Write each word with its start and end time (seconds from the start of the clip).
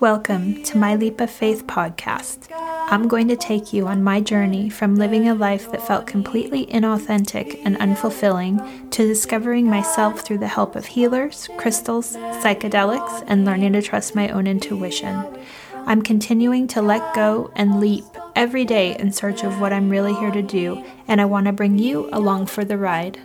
Welcome 0.00 0.64
to 0.64 0.76
my 0.76 0.96
Leap 0.96 1.20
of 1.20 1.30
Faith 1.30 1.66
podcast. 1.68 2.48
I'm 2.90 3.06
going 3.06 3.28
to 3.28 3.36
take 3.36 3.72
you 3.72 3.86
on 3.86 4.02
my 4.02 4.20
journey 4.20 4.68
from 4.68 4.96
living 4.96 5.28
a 5.28 5.34
life 5.34 5.70
that 5.70 5.86
felt 5.86 6.06
completely 6.06 6.66
inauthentic 6.66 7.60
and 7.64 7.76
unfulfilling 7.76 8.90
to 8.90 9.06
discovering 9.06 9.66
myself 9.66 10.22
through 10.22 10.38
the 10.38 10.48
help 10.48 10.74
of 10.74 10.86
healers, 10.86 11.48
crystals, 11.58 12.16
psychedelics, 12.16 13.22
and 13.28 13.44
learning 13.44 13.74
to 13.74 13.82
trust 13.82 14.16
my 14.16 14.28
own 14.30 14.48
intuition. 14.48 15.24
I'm 15.86 16.02
continuing 16.02 16.66
to 16.68 16.82
let 16.82 17.14
go 17.14 17.52
and 17.54 17.78
leap 17.78 18.04
every 18.34 18.64
day 18.64 18.96
in 18.98 19.12
search 19.12 19.44
of 19.44 19.60
what 19.60 19.72
I'm 19.72 19.90
really 19.90 20.14
here 20.14 20.32
to 20.32 20.42
do, 20.42 20.84
and 21.06 21.20
I 21.20 21.24
want 21.24 21.46
to 21.46 21.52
bring 21.52 21.78
you 21.78 22.08
along 22.12 22.46
for 22.46 22.64
the 22.64 22.78
ride. 22.78 23.20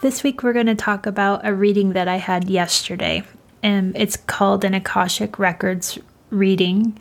This 0.00 0.22
week, 0.22 0.42
we're 0.42 0.52
going 0.52 0.66
to 0.66 0.74
talk 0.74 1.06
about 1.06 1.46
a 1.46 1.52
reading 1.52 1.92
that 1.92 2.08
I 2.08 2.16
had 2.16 2.48
yesterday. 2.48 3.22
and 3.62 3.96
it's 3.96 4.16
called 4.16 4.64
an 4.64 4.74
Akashic 4.74 5.38
Records 5.38 5.98
reading. 6.30 6.98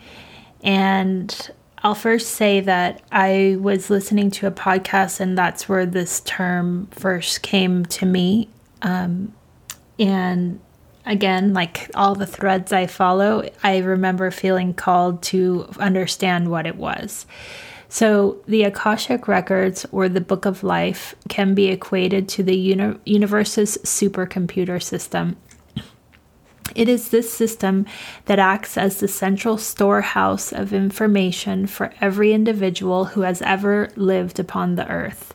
And 0.64 1.52
I'll 1.84 1.96
first 1.96 2.32
say 2.32 2.60
that 2.62 3.02
I 3.12 3.58
was 3.60 3.90
listening 3.90 4.32
to 4.32 4.48
a 4.48 4.52
podcast, 4.52 5.20
and 5.20 5.38
that's 5.38 5.70
where 5.70 5.86
this 5.86 6.22
term 6.22 6.88
first 6.92 7.42
came 7.44 7.86
to 7.86 8.06
me. 8.06 8.50
Um, 8.82 9.34
and 10.00 10.60
again, 11.06 11.54
like 11.54 11.92
all 11.94 12.16
the 12.16 12.26
threads 12.26 12.74
I 12.74 12.88
follow, 12.88 13.48
I 13.64 13.78
remember 13.78 14.32
feeling 14.32 14.74
called 14.74 15.22
to 15.24 15.70
understand 15.80 16.50
what 16.50 16.66
it 16.66 16.76
was. 16.76 17.26
So, 17.90 18.38
the 18.48 18.64
Akashic 18.64 19.28
Records 19.28 19.86
or 19.92 20.10
the 20.10 20.20
Book 20.20 20.46
of 20.46 20.62
Life 20.62 21.16
can 21.30 21.54
be 21.54 21.68
equated 21.68 22.28
to 22.30 22.44
the 22.44 22.56
uni- 22.56 23.00
universe's 23.06 23.78
supercomputer 23.84 24.84
system. 24.84 25.38
It 26.76 26.90
is 26.90 27.10
this 27.10 27.32
system 27.32 27.86
that 28.26 28.40
acts 28.40 28.78
as 28.78 29.00
the 29.00 29.08
central 29.08 29.58
storehouse 29.58 30.52
of 30.52 30.74
information 30.74 31.66
for 31.66 31.94
every 32.02 32.34
individual 32.34 33.06
who 33.06 33.22
has 33.22 33.42
ever 33.42 33.90
lived 33.96 34.38
upon 34.38 34.76
the 34.76 34.88
earth. 34.90 35.34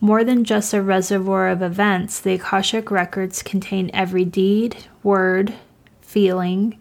More 0.00 0.24
than 0.24 0.44
just 0.44 0.74
a 0.74 0.82
reservoir 0.82 1.48
of 1.48 1.62
events, 1.62 2.18
the 2.18 2.34
Akashic 2.34 2.90
Records 2.90 3.42
contain 3.42 3.90
every 3.92 4.24
deed, 4.24 4.76
word, 5.02 5.54
feeling, 6.00 6.76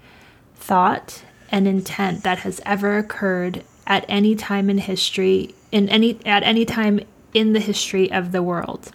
thought, 0.55 1.21
and 1.52 1.67
intent 1.67 2.23
that 2.23 2.39
has 2.39 2.61
ever 2.66 2.97
occurred 2.97 3.64
at 3.92 4.06
any 4.08 4.34
time 4.36 4.70
in 4.70 4.78
history 4.78 5.53
in 5.70 5.89
any 5.89 6.17
at 6.25 6.44
any 6.44 6.64
time 6.64 7.02
in 7.34 7.52
the 7.52 7.59
history 7.59 8.09
of 8.09 8.31
the 8.31 8.42
world. 8.42 8.94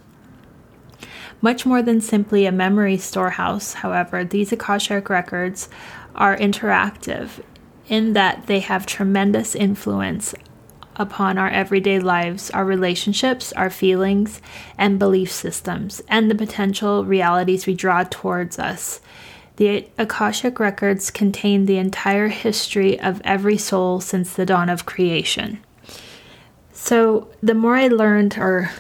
Much 1.43 1.67
more 1.67 1.83
than 1.83 2.01
simply 2.01 2.47
a 2.47 2.51
memory 2.51 2.97
storehouse, 2.97 3.75
however, 3.75 4.25
these 4.25 4.53
Akashic 4.53 5.11
records 5.11 5.69
are 6.15 6.35
interactive 6.39 7.43
in 7.89 8.15
that 8.15 8.47
they 8.47 8.61
have 8.61 8.87
tremendous 8.87 9.55
influence 9.55 10.35
upon 10.97 11.37
our 11.37 11.51
everyday 11.51 11.99
lives, 11.99 12.51
our 12.53 12.65
relationships, 12.65 13.53
our 13.53 13.69
feelings, 13.69 14.41
and 14.79 14.99
belief 14.99 15.31
systems, 15.31 16.01
and 16.09 16.31
the 16.31 16.35
potential 16.35 17.05
realities 17.05 17.67
we 17.67 17.75
draw 17.75 18.03
towards 18.05 18.59
us. 18.59 19.03
The 19.57 19.89
Akashic 19.97 20.61
records 20.61 21.11
contain 21.11 21.65
the 21.65 21.79
entire 21.79 22.29
history 22.29 23.01
of 23.01 23.23
every 23.25 23.57
soul 23.57 24.01
since 24.01 24.35
the 24.35 24.47
dawn 24.47 24.69
of 24.69 24.85
creation. 24.85 25.61
So, 26.73 27.29
the 27.43 27.55
more 27.55 27.75
I 27.75 27.89
learned, 27.89 28.37
or 28.39 28.71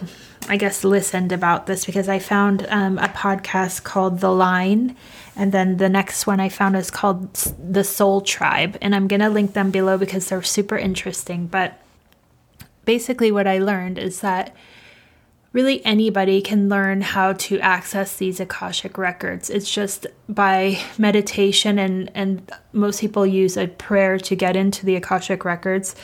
I 0.49 0.59
guess 0.59 0.85
listened 0.85 1.33
about 1.33 1.67
this, 1.67 1.87
because 1.87 2.11
I 2.11 2.19
found 2.19 2.67
um, 2.69 2.99
a 2.99 3.09
podcast 3.09 3.85
called 3.85 4.21
The 4.21 4.31
Line, 4.31 4.95
and 5.35 5.51
then 5.51 5.79
the 5.79 5.89
next 5.89 6.27
one 6.27 6.41
I 6.41 6.51
found 6.51 6.77
is 6.77 6.91
called 6.91 7.33
The 7.35 7.83
Soul 7.83 8.21
Tribe, 8.21 8.77
and 8.83 8.95
I'm 8.95 9.09
going 9.09 9.21
to 9.21 9.31
link 9.31 9.55
them 9.55 9.71
below 9.71 9.97
because 9.97 10.29
they're 10.29 10.43
super 10.43 10.77
interesting. 10.77 11.47
But 11.47 11.81
basically, 12.85 13.33
what 13.33 13.47
I 13.47 13.59
learned 13.59 13.99
is 13.99 14.21
that 14.21 14.55
really 15.57 15.83
anybody 15.87 16.43
can 16.43 16.69
learn 16.69 17.01
how 17.01 17.33
to 17.33 17.59
access 17.61 18.19
these 18.19 18.41
Akashic 18.41 18.99
records. 18.99 19.49
It's 19.49 19.71
just 19.71 20.07
by 20.29 20.79
meditation, 20.99 21.79
and, 21.79 22.11
and 22.15 22.53
most 22.75 23.01
people 23.01 23.25
use 23.25 23.57
a 23.57 23.67
prayer 23.67 24.19
to 24.19 24.37
get 24.37 24.55
into 24.55 24.85
the 24.85 24.97
Akashic 24.97 25.47
records. 25.47 25.97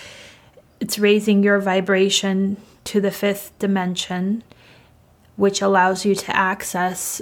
It's 0.81 0.99
raising 0.99 1.43
your 1.43 1.61
vibration 1.61 2.57
to 2.85 2.99
the 2.99 3.11
fifth 3.11 3.53
dimension, 3.59 4.43
which 5.37 5.61
allows 5.61 6.07
you 6.07 6.15
to 6.15 6.35
access 6.35 7.21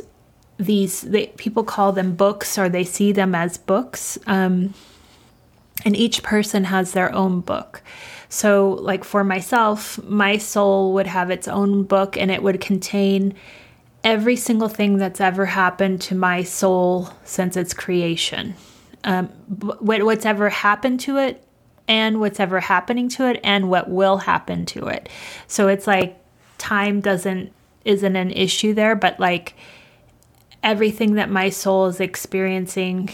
these. 0.57 1.01
They, 1.01 1.27
people 1.37 1.65
call 1.65 1.91
them 1.91 2.15
books, 2.15 2.57
or 2.57 2.69
they 2.69 2.85
see 2.85 3.11
them 3.11 3.35
as 3.35 3.59
books. 3.59 4.21
Um, 4.29 4.75
and 5.85 5.97
each 5.97 6.23
person 6.23 6.63
has 6.65 6.93
their 6.93 7.13
own 7.13 7.41
book. 7.41 7.83
So, 8.31 8.79
like 8.81 9.03
for 9.03 9.25
myself, 9.25 10.03
my 10.05 10.39
soul 10.39 10.95
would 10.95 11.09
have 11.09 11.31
its 11.31 11.49
own 11.49 11.83
book 11.83 12.17
and 12.17 12.31
it 12.31 12.45
would 12.45 12.61
contain 12.61 13.35
every 14.05 14.37
single 14.37 14.69
thing 14.69 14.99
that's 14.99 15.21
ever 15.21 15.45
happened 15.47 16.01
to 16.03 16.15
my 16.15 16.45
soul 16.45 17.11
since 17.25 17.57
its 17.57 17.75
creation. 17.75 18.55
Um, 19.03 19.27
what's 19.81 20.25
ever 20.25 20.49
happened 20.49 21.01
to 21.01 21.19
it, 21.19 21.45
and 21.89 22.21
what's 22.21 22.39
ever 22.39 22.61
happening 22.61 23.09
to 23.11 23.29
it, 23.29 23.41
and 23.43 23.69
what 23.69 23.91
will 23.91 24.19
happen 24.19 24.65
to 24.67 24.87
it. 24.87 25.09
So 25.49 25.67
it's 25.67 25.89
like 25.89 26.17
time 26.57 27.01
doesn't 27.01 27.53
isn't 27.85 28.15
an 28.15 28.31
issue 28.31 28.75
there, 28.75 28.95
but 28.95 29.19
like 29.19 29.55
everything 30.63 31.15
that 31.15 31.31
my 31.31 31.51
soul 31.51 31.87
is 31.87 31.99
experiencing 31.99 33.11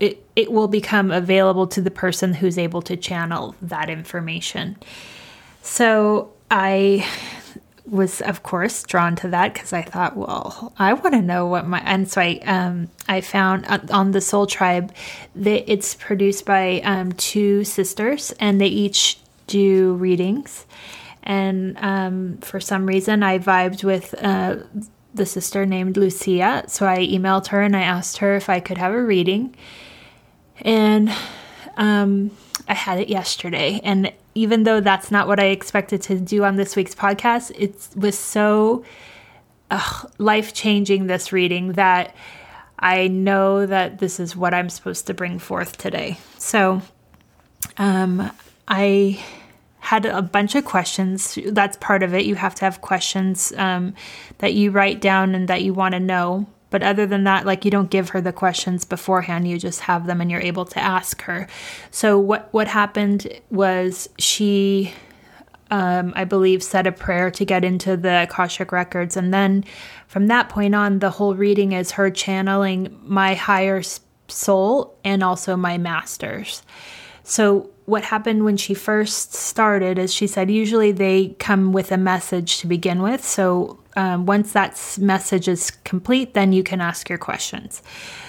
it, 0.00 0.24
it 0.36 0.52
will 0.52 0.68
become 0.68 1.10
available 1.10 1.66
to 1.68 1.80
the 1.80 1.90
person 1.90 2.34
who's 2.34 2.58
able 2.58 2.82
to 2.82 2.96
channel 2.96 3.54
that 3.62 3.90
information. 3.90 4.76
So 5.62 6.32
I 6.50 7.06
was 7.90 8.20
of 8.20 8.42
course 8.42 8.82
drawn 8.82 9.16
to 9.16 9.28
that 9.28 9.54
because 9.54 9.72
I 9.72 9.82
thought, 9.82 10.16
well, 10.16 10.72
I 10.78 10.92
want 10.92 11.14
to 11.14 11.22
know 11.22 11.46
what 11.46 11.66
my 11.66 11.80
and 11.80 12.08
so 12.08 12.20
I 12.20 12.40
um, 12.44 12.88
I 13.08 13.20
found 13.20 13.66
on 13.90 14.12
the 14.12 14.20
Soul 14.20 14.46
Tribe 14.46 14.92
that 15.34 15.70
it's 15.70 15.94
produced 15.94 16.44
by 16.44 16.80
um, 16.84 17.12
two 17.12 17.64
sisters 17.64 18.32
and 18.38 18.60
they 18.60 18.66
each 18.66 19.18
do 19.46 19.94
readings. 19.94 20.66
And 21.22 21.76
um, 21.78 22.38
for 22.38 22.60
some 22.60 22.86
reason, 22.86 23.22
I 23.22 23.38
vibed 23.38 23.84
with 23.84 24.14
uh, 24.22 24.56
the 25.14 25.26
sister 25.26 25.66
named 25.66 25.96
Lucia, 25.96 26.64
so 26.68 26.86
I 26.86 26.98
emailed 26.98 27.48
her 27.48 27.60
and 27.60 27.76
I 27.76 27.82
asked 27.82 28.18
her 28.18 28.34
if 28.34 28.48
I 28.48 28.60
could 28.60 28.78
have 28.78 28.94
a 28.94 29.02
reading 29.02 29.54
and 30.62 31.10
um, 31.76 32.30
I 32.68 32.74
had 32.74 32.98
it 32.98 33.08
yesterday. 33.08 33.80
And 33.82 34.12
even 34.34 34.64
though 34.64 34.80
that's 34.80 35.10
not 35.10 35.26
what 35.26 35.40
I 35.40 35.46
expected 35.46 36.02
to 36.02 36.18
do 36.18 36.44
on 36.44 36.56
this 36.56 36.76
week's 36.76 36.94
podcast, 36.94 37.50
it 37.56 37.88
was 37.96 38.18
so 38.18 38.84
life 40.18 40.54
changing 40.54 41.06
this 41.06 41.32
reading 41.32 41.72
that 41.72 42.14
I 42.78 43.08
know 43.08 43.66
that 43.66 43.98
this 43.98 44.20
is 44.20 44.36
what 44.36 44.54
I'm 44.54 44.70
supposed 44.70 45.06
to 45.08 45.14
bring 45.14 45.38
forth 45.38 45.76
today. 45.76 46.18
So 46.38 46.80
um, 47.76 48.30
I 48.68 49.22
had 49.80 50.04
a 50.04 50.22
bunch 50.22 50.54
of 50.54 50.64
questions. 50.64 51.38
That's 51.46 51.76
part 51.78 52.02
of 52.02 52.14
it. 52.14 52.24
You 52.24 52.34
have 52.36 52.54
to 52.56 52.64
have 52.64 52.80
questions 52.80 53.52
um, 53.56 53.94
that 54.38 54.54
you 54.54 54.70
write 54.70 55.00
down 55.00 55.34
and 55.34 55.48
that 55.48 55.62
you 55.62 55.72
want 55.72 55.94
to 55.94 56.00
know 56.00 56.46
but 56.70 56.82
other 56.82 57.06
than 57.06 57.24
that, 57.24 57.46
like 57.46 57.64
you 57.64 57.70
don't 57.70 57.90
give 57.90 58.10
her 58.10 58.20
the 58.20 58.32
questions 58.32 58.84
beforehand, 58.84 59.48
you 59.48 59.58
just 59.58 59.80
have 59.80 60.06
them 60.06 60.20
and 60.20 60.30
you're 60.30 60.40
able 60.40 60.64
to 60.66 60.78
ask 60.78 61.22
her. 61.22 61.48
So 61.90 62.18
what 62.18 62.48
what 62.52 62.68
happened 62.68 63.28
was 63.50 64.08
she 64.18 64.92
um, 65.70 66.14
I 66.16 66.24
believe 66.24 66.62
said 66.62 66.86
a 66.86 66.92
prayer 66.92 67.30
to 67.32 67.44
get 67.44 67.62
into 67.62 67.96
the 67.96 68.22
Akashic 68.22 68.72
records 68.72 69.16
and 69.16 69.34
then 69.34 69.64
from 70.06 70.28
that 70.28 70.48
point 70.48 70.74
on 70.74 71.00
the 71.00 71.10
whole 71.10 71.34
reading 71.34 71.72
is 71.72 71.92
her 71.92 72.10
channeling 72.10 72.98
my 73.02 73.34
higher 73.34 73.82
soul 74.28 74.96
and 75.04 75.22
also 75.22 75.56
my 75.56 75.76
masters. 75.76 76.62
So 77.22 77.68
what 77.84 78.04
happened 78.04 78.44
when 78.44 78.56
she 78.56 78.72
first 78.72 79.34
started 79.34 79.98
is 79.98 80.12
she 80.12 80.26
said 80.26 80.50
usually 80.50 80.92
they 80.92 81.36
come 81.38 81.72
with 81.72 81.92
a 81.92 81.98
message 81.98 82.58
to 82.58 82.66
begin 82.66 83.02
with. 83.02 83.24
So 83.24 83.78
um, 83.98 84.26
once 84.26 84.52
that 84.52 84.96
message 85.00 85.48
is 85.48 85.72
complete, 85.82 86.32
then 86.34 86.52
you 86.52 86.62
can 86.62 86.80
ask 86.80 87.08
your 87.08 87.18
questions. 87.18 87.82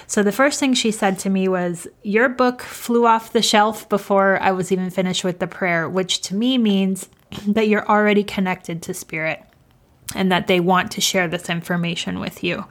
So 0.08 0.24
the 0.24 0.32
first 0.32 0.58
thing 0.58 0.74
she 0.74 0.90
said 0.90 1.16
to 1.20 1.30
me 1.30 1.46
was, 1.46 1.86
Your 2.02 2.28
book 2.28 2.60
flew 2.60 3.06
off 3.06 3.32
the 3.32 3.40
shelf 3.40 3.88
before 3.88 4.42
I 4.42 4.50
was 4.50 4.72
even 4.72 4.90
finished 4.90 5.22
with 5.22 5.38
the 5.38 5.46
prayer, 5.46 5.88
which 5.88 6.22
to 6.22 6.34
me 6.34 6.58
means 6.58 7.08
that 7.46 7.68
you're 7.68 7.88
already 7.88 8.24
connected 8.24 8.82
to 8.82 8.94
spirit 8.94 9.44
and 10.16 10.32
that 10.32 10.48
they 10.48 10.58
want 10.58 10.90
to 10.90 11.00
share 11.00 11.28
this 11.28 11.48
information 11.48 12.18
with 12.18 12.42
you. 12.42 12.64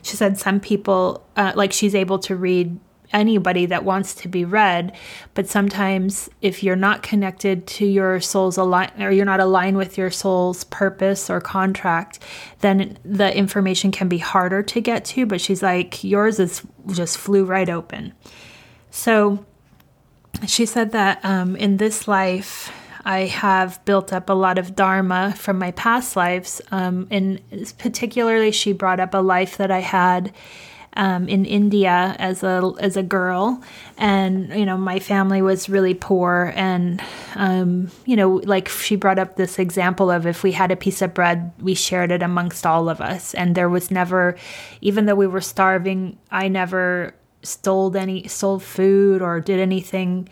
She 0.00 0.16
said 0.16 0.38
some 0.38 0.58
people, 0.58 1.26
uh, 1.36 1.52
like 1.54 1.74
she's 1.74 1.94
able 1.94 2.18
to 2.20 2.34
read 2.34 2.80
anybody 3.12 3.66
that 3.66 3.84
wants 3.84 4.14
to 4.14 4.28
be 4.28 4.44
read 4.44 4.92
but 5.34 5.46
sometimes 5.46 6.28
if 6.42 6.62
you're 6.62 6.76
not 6.76 7.02
connected 7.02 7.66
to 7.66 7.86
your 7.86 8.20
soul's 8.20 8.56
align 8.56 8.90
or 9.00 9.10
you're 9.10 9.24
not 9.24 9.40
aligned 9.40 9.76
with 9.76 9.96
your 9.96 10.10
soul's 10.10 10.64
purpose 10.64 11.30
or 11.30 11.40
contract 11.40 12.18
then 12.60 12.98
the 13.04 13.34
information 13.36 13.90
can 13.90 14.08
be 14.08 14.18
harder 14.18 14.62
to 14.62 14.80
get 14.80 15.04
to 15.04 15.26
but 15.26 15.40
she's 15.40 15.62
like 15.62 16.02
yours 16.02 16.38
is 16.38 16.62
just 16.92 17.18
flew 17.18 17.44
right 17.44 17.68
open. 17.68 18.12
So 18.90 19.44
she 20.46 20.66
said 20.66 20.92
that 20.92 21.24
um, 21.24 21.56
in 21.56 21.78
this 21.78 22.06
life 22.06 22.72
I 23.04 23.20
have 23.20 23.84
built 23.84 24.12
up 24.12 24.28
a 24.28 24.32
lot 24.32 24.58
of 24.58 24.74
dharma 24.74 25.34
from 25.36 25.58
my 25.58 25.70
past 25.72 26.16
lives 26.16 26.60
um, 26.70 27.06
and 27.10 27.40
particularly 27.78 28.50
she 28.50 28.72
brought 28.72 29.00
up 29.00 29.14
a 29.14 29.18
life 29.18 29.56
that 29.58 29.70
I 29.70 29.80
had 29.80 30.32
um, 30.96 31.28
in 31.28 31.44
India 31.44 32.16
as 32.18 32.42
a 32.42 32.72
as 32.80 32.96
a 32.96 33.02
girl, 33.02 33.62
and 33.98 34.48
you 34.48 34.64
know 34.64 34.76
my 34.76 34.98
family 34.98 35.42
was 35.42 35.68
really 35.68 35.94
poor, 35.94 36.52
and 36.56 37.02
um, 37.34 37.90
you 38.06 38.16
know 38.16 38.40
like 38.44 38.68
she 38.68 38.96
brought 38.96 39.18
up 39.18 39.36
this 39.36 39.58
example 39.58 40.10
of 40.10 40.26
if 40.26 40.42
we 40.42 40.52
had 40.52 40.72
a 40.72 40.76
piece 40.76 41.02
of 41.02 41.14
bread, 41.14 41.52
we 41.60 41.74
shared 41.74 42.10
it 42.10 42.22
amongst 42.22 42.66
all 42.66 42.88
of 42.88 43.00
us, 43.00 43.34
and 43.34 43.54
there 43.54 43.68
was 43.68 43.90
never, 43.90 44.36
even 44.80 45.06
though 45.06 45.14
we 45.14 45.26
were 45.26 45.40
starving, 45.40 46.18
I 46.30 46.48
never 46.48 47.14
stole 47.42 47.96
any 47.96 48.26
stole 48.26 48.58
food 48.58 49.22
or 49.22 49.40
did 49.40 49.60
anything. 49.60 50.28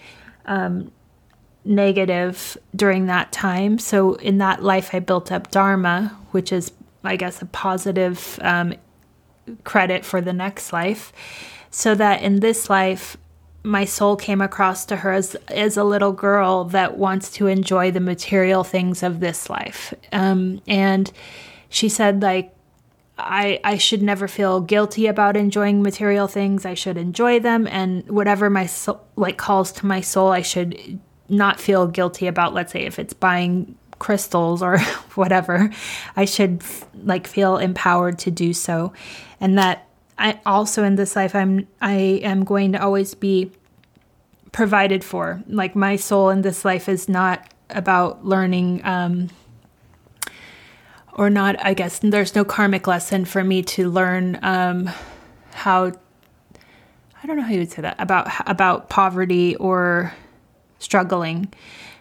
Um, 0.46 0.90
negative 1.66 2.58
during 2.76 3.06
that 3.06 3.32
time. 3.32 3.78
So 3.78 4.14
in 4.16 4.36
that 4.36 4.62
life, 4.62 4.94
I 4.94 4.98
built 4.98 5.32
up 5.32 5.50
dharma, 5.50 6.14
which 6.32 6.52
is, 6.52 6.70
I 7.02 7.16
guess, 7.16 7.40
a 7.40 7.46
positive 7.46 8.38
um, 8.42 8.74
credit 9.64 10.04
for 10.04 10.20
the 10.20 10.32
next 10.32 10.72
life, 10.72 11.12
so 11.70 11.94
that 11.94 12.22
in 12.22 12.40
this 12.40 12.70
life, 12.70 13.16
my 13.62 13.84
soul 13.84 14.16
came 14.16 14.42
across 14.42 14.84
to 14.84 14.96
her 14.96 15.12
as, 15.12 15.34
as 15.48 15.76
a 15.76 15.84
little 15.84 16.12
girl 16.12 16.64
that 16.64 16.98
wants 16.98 17.30
to 17.30 17.46
enjoy 17.46 17.90
the 17.90 18.00
material 18.00 18.62
things 18.62 19.02
of 19.02 19.20
this 19.20 19.48
life. 19.48 19.94
Um, 20.12 20.60
and 20.66 21.10
she 21.70 21.88
said, 21.88 22.20
like, 22.20 22.54
I, 23.16 23.60
I 23.64 23.78
should 23.78 24.02
never 24.02 24.28
feel 24.28 24.60
guilty 24.60 25.06
about 25.06 25.36
enjoying 25.36 25.82
material 25.82 26.26
things. 26.26 26.66
I 26.66 26.74
should 26.74 26.96
enjoy 26.98 27.40
them, 27.40 27.66
and 27.68 28.06
whatever 28.10 28.50
my 28.50 28.66
soul, 28.66 29.00
like 29.16 29.38
calls 29.38 29.72
to 29.72 29.86
my 29.86 30.00
soul, 30.00 30.28
I 30.30 30.42
should 30.42 30.98
not 31.28 31.58
feel 31.58 31.86
guilty 31.86 32.26
about. 32.26 32.54
Let's 32.54 32.72
say 32.72 32.84
if 32.84 32.98
it's 32.98 33.14
buying 33.14 33.76
crystals 34.04 34.62
or 34.62 34.78
whatever, 35.14 35.70
I 36.14 36.26
should 36.26 36.62
like 37.02 37.26
feel 37.26 37.56
empowered 37.56 38.18
to 38.20 38.30
do 38.30 38.52
so. 38.52 38.92
And 39.40 39.56
that 39.56 39.88
I 40.18 40.40
also 40.44 40.84
in 40.84 40.96
this 40.96 41.16
life 41.16 41.34
I'm 41.34 41.66
I 41.80 42.20
am 42.22 42.44
going 42.44 42.72
to 42.72 42.82
always 42.82 43.14
be 43.14 43.50
provided 44.52 45.02
for. 45.02 45.42
Like 45.48 45.74
my 45.74 45.96
soul 45.96 46.28
in 46.28 46.42
this 46.42 46.66
life 46.66 46.86
is 46.86 47.08
not 47.08 47.50
about 47.70 48.26
learning 48.26 48.82
um 48.84 49.30
or 51.14 51.30
not 51.30 51.56
I 51.64 51.72
guess 51.72 51.98
there's 52.00 52.34
no 52.34 52.44
karmic 52.44 52.86
lesson 52.86 53.24
for 53.24 53.42
me 53.42 53.62
to 53.62 53.90
learn 53.90 54.38
um 54.42 54.90
how 55.52 55.92
I 57.22 57.26
don't 57.26 57.36
know 57.36 57.42
how 57.42 57.52
you 57.52 57.60
would 57.60 57.72
say 57.72 57.80
that 57.80 57.96
about 57.98 58.28
about 58.46 58.90
poverty 58.90 59.56
or 59.56 60.12
struggling 60.78 61.48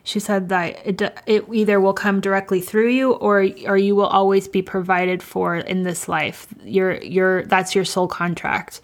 she 0.03 0.19
said 0.19 0.49
that 0.49 0.85
it, 0.85 1.01
it 1.25 1.45
either 1.51 1.79
will 1.79 1.93
come 1.93 2.19
directly 2.19 2.59
through 2.59 2.89
you 2.89 3.13
or 3.13 3.47
or 3.65 3.77
you 3.77 3.95
will 3.95 4.07
always 4.07 4.49
be 4.49 4.61
provided 4.61 5.23
for 5.23 5.55
in 5.55 5.83
this 5.83 6.09
life. 6.09 6.47
Your 6.63 7.01
your 7.01 7.45
that's 7.45 7.73
your 7.73 7.85
soul 7.85 8.07
contract. 8.07 8.81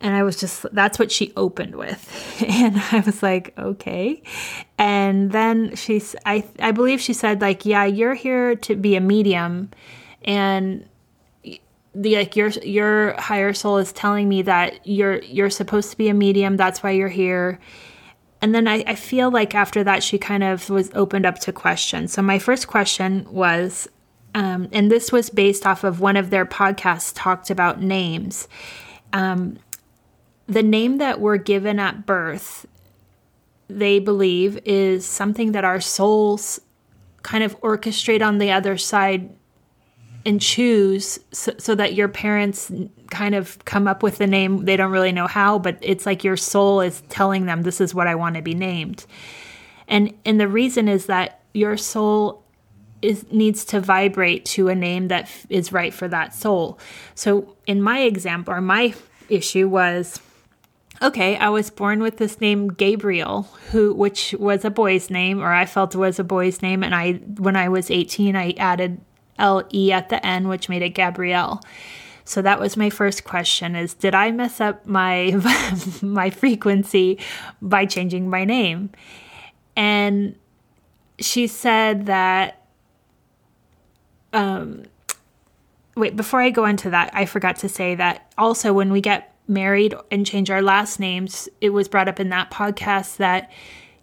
And 0.00 0.16
i 0.16 0.24
was 0.24 0.36
just 0.36 0.66
that's 0.72 0.98
what 0.98 1.12
she 1.12 1.32
opened 1.36 1.76
with. 1.76 2.02
And 2.48 2.82
i 2.90 3.00
was 3.00 3.22
like 3.22 3.56
okay. 3.56 4.22
And 4.76 5.30
then 5.30 5.76
she's 5.76 6.16
i 6.26 6.44
i 6.58 6.72
believe 6.72 7.00
she 7.00 7.12
said 7.12 7.40
like 7.40 7.64
yeah 7.64 7.84
you're 7.84 8.14
here 8.14 8.56
to 8.56 8.74
be 8.74 8.96
a 8.96 9.00
medium. 9.00 9.70
And 10.24 10.88
the 11.94 12.16
like 12.16 12.34
your 12.34 12.48
your 12.48 13.20
higher 13.20 13.52
soul 13.52 13.78
is 13.78 13.92
telling 13.92 14.28
me 14.28 14.42
that 14.42 14.84
you're 14.84 15.22
you're 15.22 15.50
supposed 15.50 15.92
to 15.92 15.96
be 15.96 16.08
a 16.08 16.14
medium. 16.14 16.56
That's 16.56 16.82
why 16.82 16.90
you're 16.90 17.08
here 17.08 17.60
and 18.42 18.52
then 18.52 18.66
I, 18.66 18.82
I 18.88 18.94
feel 18.96 19.30
like 19.30 19.54
after 19.54 19.84
that, 19.84 20.02
she 20.02 20.18
kind 20.18 20.42
of 20.42 20.68
was 20.68 20.90
opened 20.94 21.24
up 21.24 21.38
to 21.40 21.52
questions. 21.52 22.12
So 22.12 22.22
my 22.22 22.40
first 22.40 22.66
question 22.66 23.24
was, 23.30 23.88
um, 24.34 24.68
and 24.72 24.90
this 24.90 25.12
was 25.12 25.30
based 25.30 25.64
off 25.64 25.84
of 25.84 26.00
one 26.00 26.16
of 26.16 26.30
their 26.30 26.44
podcasts 26.44 27.12
talked 27.14 27.50
about 27.50 27.80
names. 27.80 28.48
Um, 29.12 29.58
the 30.48 30.62
name 30.62 30.98
that 30.98 31.20
we're 31.20 31.36
given 31.36 31.78
at 31.78 32.04
birth, 32.04 32.66
they 33.68 34.00
believe, 34.00 34.58
is 34.64 35.06
something 35.06 35.52
that 35.52 35.64
our 35.64 35.80
souls 35.80 36.60
kind 37.22 37.44
of 37.44 37.58
orchestrate 37.60 38.26
on 38.26 38.38
the 38.38 38.50
other 38.50 38.76
side 38.76 39.30
and 40.24 40.40
choose 40.40 41.18
so, 41.32 41.52
so, 41.58 41.74
that 41.74 41.94
your 41.94 42.08
parents 42.08 42.70
kind 43.10 43.34
of 43.34 43.64
come 43.64 43.88
up 43.88 44.02
with 44.02 44.18
the 44.18 44.26
name. 44.26 44.64
They 44.64 44.76
don't 44.76 44.92
really 44.92 45.12
know 45.12 45.26
how 45.26 45.58
but 45.58 45.78
it's 45.80 46.06
like 46.06 46.24
your 46.24 46.36
soul 46.36 46.80
is 46.80 47.02
telling 47.08 47.46
them 47.46 47.62
this 47.62 47.80
is 47.80 47.94
what 47.94 48.06
i 48.06 48.14
want 48.14 48.36
to 48.36 48.42
be 48.42 48.54
named. 48.54 49.06
And 49.88 50.14
and 50.24 50.40
the 50.40 50.48
reason 50.48 50.88
is 50.88 51.06
that 51.06 51.40
your 51.54 51.76
soul 51.76 52.44
is 53.02 53.30
needs 53.32 53.64
to 53.66 53.80
vibrate 53.80 54.44
to 54.44 54.68
a 54.68 54.74
name 54.74 55.08
that 55.08 55.24
f- 55.24 55.46
is 55.48 55.72
right 55.72 55.92
for 55.92 56.08
that 56.08 56.34
soul. 56.34 56.78
So 57.14 57.56
in 57.66 57.82
my 57.82 58.00
example 58.00 58.54
or 58.54 58.60
my 58.60 58.94
issue 59.28 59.68
was 59.68 60.20
okay 61.00 61.36
i 61.36 61.48
was 61.48 61.70
born 61.70 62.02
with 62.02 62.18
this 62.18 62.40
name 62.40 62.68
gabriel 62.68 63.42
who 63.70 63.94
which 63.94 64.34
was 64.38 64.64
a 64.64 64.70
boy's 64.70 65.10
name 65.10 65.40
or 65.40 65.52
i 65.52 65.64
felt 65.64 65.96
was 65.96 66.18
a 66.18 66.24
boy's 66.24 66.60
name 66.60 66.82
and 66.84 66.94
i 66.94 67.12
when 67.38 67.56
i 67.56 67.68
was 67.68 67.90
18 67.90 68.36
i 68.36 68.50
added 68.58 69.00
L 69.42 69.62
E 69.74 69.92
at 69.92 70.08
the 70.08 70.24
end, 70.24 70.48
which 70.48 70.70
made 70.70 70.80
it 70.80 70.90
Gabrielle. 70.90 71.60
So 72.24 72.40
that 72.42 72.60
was 72.60 72.76
my 72.76 72.88
first 72.88 73.24
question 73.24 73.74
is 73.74 73.94
did 73.94 74.14
I 74.14 74.30
mess 74.30 74.60
up 74.60 74.86
my 74.86 75.32
my 76.02 76.30
frequency 76.30 77.18
by 77.60 77.84
changing 77.84 78.30
my 78.30 78.44
name? 78.44 78.90
And 79.76 80.36
she 81.18 81.46
said 81.46 82.06
that 82.06 82.66
um 84.32 84.84
wait, 85.96 86.16
before 86.16 86.40
I 86.40 86.50
go 86.50 86.64
into 86.64 86.90
that, 86.90 87.10
I 87.12 87.26
forgot 87.26 87.56
to 87.56 87.68
say 87.68 87.94
that 87.96 88.32
also 88.38 88.72
when 88.72 88.92
we 88.92 89.00
get 89.00 89.34
married 89.48 89.94
and 90.10 90.24
change 90.24 90.50
our 90.50 90.62
last 90.62 90.98
names, 90.98 91.48
it 91.60 91.70
was 91.70 91.88
brought 91.88 92.08
up 92.08 92.18
in 92.18 92.30
that 92.30 92.50
podcast 92.50 93.16
that 93.16 93.50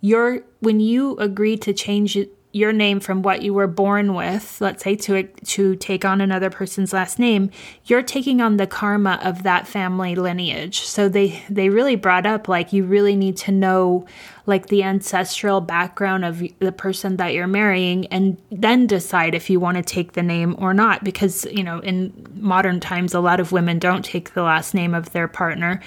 your 0.02 0.42
when 0.60 0.80
you 0.80 1.18
agree 1.18 1.58
to 1.58 1.74
change 1.74 2.18
your 2.52 2.74
name 2.74 3.00
from 3.00 3.22
what 3.22 3.44
you 3.44 3.54
were 3.54 3.68
born 3.68 4.16
with, 4.16 4.60
let's 4.60 4.84
say 4.84 4.96
to 4.96 5.24
to 5.24 5.76
take 5.76 6.04
on 6.04 6.20
another 6.20 6.50
person's 6.50 6.92
last 6.92 7.20
name, 7.20 7.52
you're 7.86 8.02
taking 8.02 8.42
on 8.42 8.58
the 8.58 8.66
karma 8.66 9.20
of 9.24 9.44
that 9.44 9.68
family 9.68 10.16
lineage. 10.16 10.80
So 10.80 11.08
they 11.08 11.44
they 11.48 11.70
really 11.70 11.96
brought 11.96 12.26
up 12.26 12.48
like 12.48 12.74
you 12.74 12.86
really 12.86 13.16
need 13.16 13.38
to 13.38 13.52
know 13.52 14.08
like 14.48 14.68
the 14.68 14.82
ancestral 14.82 15.62
background 15.62 16.26
of 16.26 16.42
the 16.58 16.72
person 16.72 17.18
that 17.18 17.36
you're 17.36 17.46
marrying 17.46 18.08
and 18.08 18.42
then 18.52 18.88
decide 18.88 19.36
if 19.36 19.48
you 19.48 19.60
want 19.60 19.78
to 19.78 19.84
take 19.84 20.14
the 20.14 20.24
name 20.24 20.56
or 20.58 20.74
not 20.74 21.04
because, 21.04 21.46
you 21.52 21.64
know, 21.64 21.78
in 21.80 22.12
modern 22.34 22.80
times 22.80 23.14
a 23.14 23.20
lot 23.20 23.40
of 23.40 23.52
women 23.52 23.78
don't 23.78 24.04
take 24.04 24.34
the 24.34 24.42
last 24.42 24.74
name 24.74 24.96
of 24.96 25.12
their 25.12 25.28
partner. 25.28 25.80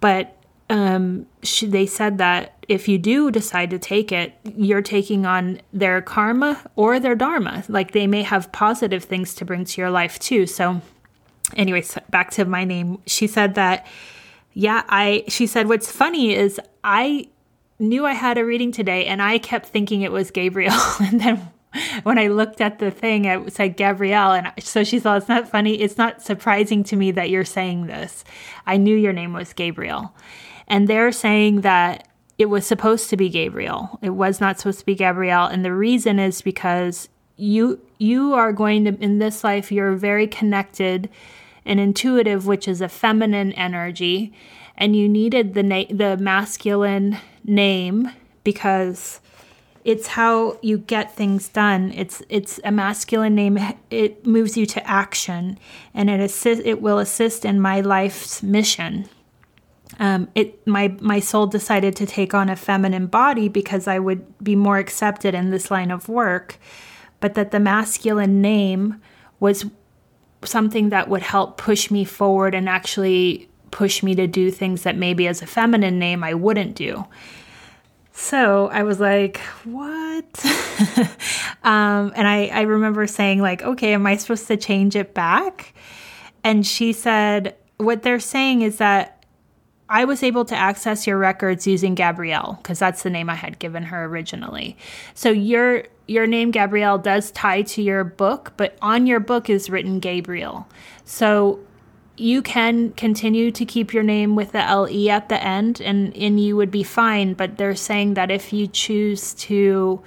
But 0.00 0.36
um, 0.72 1.26
she, 1.42 1.66
they 1.66 1.84
said 1.84 2.16
that 2.16 2.56
if 2.66 2.88
you 2.88 2.96
do 2.96 3.30
decide 3.30 3.68
to 3.70 3.78
take 3.78 4.10
it, 4.10 4.32
you're 4.56 4.80
taking 4.80 5.26
on 5.26 5.60
their 5.70 6.00
karma 6.00 6.62
or 6.76 6.98
their 6.98 7.14
dharma. 7.14 7.62
Like 7.68 7.92
they 7.92 8.06
may 8.06 8.22
have 8.22 8.50
positive 8.52 9.04
things 9.04 9.34
to 9.34 9.44
bring 9.44 9.66
to 9.66 9.80
your 9.82 9.90
life 9.90 10.18
too. 10.18 10.46
So, 10.46 10.80
anyways, 11.54 11.98
back 12.08 12.30
to 12.32 12.46
my 12.46 12.64
name. 12.64 13.02
She 13.06 13.26
said 13.26 13.54
that, 13.56 13.86
yeah, 14.54 14.82
I, 14.88 15.24
she 15.28 15.46
said, 15.46 15.68
what's 15.68 15.92
funny 15.92 16.34
is 16.34 16.58
I 16.82 17.28
knew 17.78 18.06
I 18.06 18.14
had 18.14 18.38
a 18.38 18.44
reading 18.44 18.72
today 18.72 19.04
and 19.04 19.20
I 19.20 19.36
kept 19.36 19.66
thinking 19.66 20.00
it 20.00 20.10
was 20.10 20.30
Gabriel. 20.30 20.72
and 21.00 21.20
then 21.20 21.50
when 22.02 22.18
I 22.18 22.28
looked 22.28 22.62
at 22.62 22.78
the 22.78 22.90
thing, 22.90 23.26
it 23.26 23.52
said 23.52 23.76
Gabrielle. 23.76 24.32
And 24.32 24.50
so 24.58 24.84
she 24.84 24.98
thought, 24.98 25.18
it's 25.18 25.28
not 25.28 25.50
funny. 25.50 25.82
It's 25.82 25.98
not 25.98 26.22
surprising 26.22 26.82
to 26.84 26.96
me 26.96 27.10
that 27.10 27.28
you're 27.28 27.44
saying 27.44 27.88
this. 27.88 28.24
I 28.66 28.78
knew 28.78 28.96
your 28.96 29.12
name 29.12 29.34
was 29.34 29.52
Gabriel. 29.52 30.14
And 30.68 30.88
they're 30.88 31.12
saying 31.12 31.62
that 31.62 32.08
it 32.38 32.46
was 32.46 32.66
supposed 32.66 33.10
to 33.10 33.16
be 33.16 33.28
Gabriel. 33.28 33.98
It 34.02 34.10
was 34.10 34.40
not 34.40 34.58
supposed 34.58 34.80
to 34.80 34.86
be 34.86 34.94
Gabrielle. 34.94 35.46
And 35.46 35.64
the 35.64 35.74
reason 35.74 36.18
is 36.18 36.42
because 36.42 37.08
you 37.36 37.80
you 37.98 38.34
are 38.34 38.52
going 38.52 38.84
to 38.84 38.94
in 39.02 39.18
this 39.18 39.42
life 39.42 39.72
you're 39.72 39.94
very 39.94 40.26
connected 40.26 41.08
and 41.64 41.78
intuitive, 41.78 42.46
which 42.46 42.66
is 42.66 42.80
a 42.80 42.88
feminine 42.88 43.52
energy, 43.52 44.32
and 44.76 44.96
you 44.96 45.08
needed 45.08 45.54
the 45.54 45.62
na- 45.62 45.84
the 45.90 46.16
masculine 46.16 47.18
name 47.44 48.10
because 48.44 49.20
it's 49.84 50.08
how 50.08 50.58
you 50.62 50.78
get 50.78 51.14
things 51.14 51.48
done. 51.48 51.92
It's 51.92 52.22
it's 52.28 52.58
a 52.64 52.72
masculine 52.72 53.34
name. 53.34 53.58
It 53.90 54.26
moves 54.26 54.56
you 54.56 54.66
to 54.66 54.88
action, 54.88 55.58
and 55.94 56.10
it 56.10 56.20
assist. 56.20 56.62
It 56.64 56.82
will 56.82 56.98
assist 56.98 57.44
in 57.44 57.60
my 57.60 57.80
life's 57.80 58.42
mission 58.42 59.08
um, 60.02 60.28
it 60.34 60.66
my 60.66 60.96
my 61.00 61.20
soul 61.20 61.46
decided 61.46 61.94
to 61.94 62.06
take 62.06 62.34
on 62.34 62.48
a 62.48 62.56
feminine 62.56 63.06
body 63.06 63.48
because 63.48 63.86
I 63.86 64.00
would 64.00 64.24
be 64.42 64.56
more 64.56 64.78
accepted 64.78 65.32
in 65.32 65.50
this 65.50 65.70
line 65.70 65.92
of 65.92 66.08
work, 66.08 66.58
but 67.20 67.34
that 67.34 67.52
the 67.52 67.60
masculine 67.60 68.42
name 68.42 69.00
was 69.38 69.64
something 70.44 70.88
that 70.88 71.08
would 71.08 71.22
help 71.22 71.56
push 71.56 71.88
me 71.88 72.04
forward 72.04 72.52
and 72.52 72.68
actually 72.68 73.48
push 73.70 74.02
me 74.02 74.16
to 74.16 74.26
do 74.26 74.50
things 74.50 74.82
that 74.82 74.96
maybe 74.96 75.28
as 75.28 75.40
a 75.40 75.46
feminine 75.46 76.00
name 76.00 76.24
I 76.24 76.34
wouldn't 76.34 76.74
do. 76.74 77.06
So 78.10 78.66
I 78.72 78.82
was 78.82 78.98
like, 78.98 79.38
what? 79.62 80.44
um, 81.62 82.12
and 82.16 82.26
I, 82.26 82.50
I 82.52 82.62
remember 82.62 83.06
saying, 83.06 83.40
like, 83.40 83.62
okay, 83.62 83.94
am 83.94 84.04
I 84.04 84.16
supposed 84.16 84.48
to 84.48 84.56
change 84.56 84.96
it 84.96 85.14
back? 85.14 85.74
And 86.42 86.66
she 86.66 86.92
said, 86.92 87.54
what 87.78 88.02
they're 88.02 88.20
saying 88.20 88.62
is 88.62 88.78
that 88.78 89.21
I 89.92 90.06
was 90.06 90.22
able 90.22 90.46
to 90.46 90.56
access 90.56 91.06
your 91.06 91.18
records 91.18 91.66
using 91.66 91.94
Gabrielle 91.94 92.58
because 92.62 92.78
that's 92.78 93.02
the 93.02 93.10
name 93.10 93.28
I 93.28 93.34
had 93.34 93.58
given 93.58 93.82
her 93.82 94.06
originally. 94.06 94.74
So 95.12 95.30
your 95.30 95.84
your 96.06 96.26
name 96.26 96.50
Gabrielle 96.50 96.96
does 96.96 97.30
tie 97.30 97.60
to 97.62 97.82
your 97.82 98.02
book, 98.02 98.54
but 98.56 98.78
on 98.80 99.06
your 99.06 99.20
book 99.20 99.50
is 99.50 99.68
written 99.68 100.00
Gabriel. 100.00 100.66
So 101.04 101.60
you 102.16 102.40
can 102.40 102.92
continue 102.92 103.50
to 103.50 103.66
keep 103.66 103.92
your 103.92 104.02
name 104.02 104.34
with 104.34 104.52
the 104.52 104.60
LE 104.60 105.10
at 105.10 105.28
the 105.28 105.42
end 105.44 105.82
and, 105.82 106.16
and 106.16 106.40
you 106.40 106.56
would 106.56 106.70
be 106.70 106.82
fine. 106.82 107.34
But 107.34 107.58
they're 107.58 107.74
saying 107.74 108.14
that 108.14 108.30
if 108.30 108.50
you 108.50 108.68
choose 108.68 109.34
to 109.34 110.02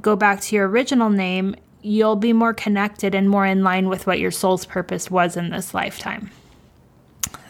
go 0.00 0.14
back 0.14 0.40
to 0.42 0.54
your 0.54 0.68
original 0.68 1.10
name, 1.10 1.56
you'll 1.82 2.16
be 2.16 2.32
more 2.32 2.54
connected 2.54 3.16
and 3.16 3.28
more 3.28 3.46
in 3.46 3.64
line 3.64 3.88
with 3.88 4.06
what 4.06 4.20
your 4.20 4.30
soul's 4.30 4.64
purpose 4.64 5.10
was 5.10 5.36
in 5.36 5.50
this 5.50 5.74
lifetime. 5.74 6.30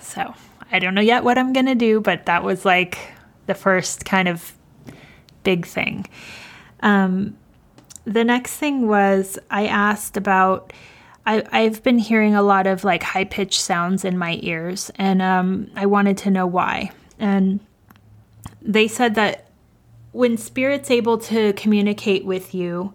So 0.00 0.34
I 0.70 0.78
don't 0.78 0.94
know 0.94 1.00
yet 1.00 1.24
what 1.24 1.38
I'm 1.38 1.52
going 1.52 1.66
to 1.66 1.74
do, 1.74 2.00
but 2.00 2.26
that 2.26 2.44
was 2.44 2.64
like 2.64 2.98
the 3.46 3.54
first 3.54 4.04
kind 4.04 4.28
of 4.28 4.52
big 5.42 5.66
thing. 5.66 6.06
Um, 6.80 7.36
the 8.04 8.24
next 8.24 8.56
thing 8.56 8.86
was 8.86 9.38
I 9.50 9.66
asked 9.66 10.16
about 10.16 10.72
I, 11.28 11.44
I've 11.52 11.82
been 11.82 11.98
hearing 11.98 12.34
a 12.34 12.42
lot 12.42 12.66
of 12.66 12.84
like 12.84 13.02
high 13.02 13.24
pitched 13.24 13.60
sounds 13.60 14.02
in 14.02 14.16
my 14.16 14.38
ears, 14.42 14.90
and 14.96 15.20
um, 15.20 15.70
I 15.76 15.84
wanted 15.84 16.16
to 16.18 16.30
know 16.30 16.46
why. 16.46 16.90
And 17.18 17.60
they 18.62 18.88
said 18.88 19.14
that 19.16 19.50
when 20.12 20.38
spirit's 20.38 20.90
able 20.90 21.18
to 21.18 21.52
communicate 21.52 22.24
with 22.24 22.54
you, 22.54 22.94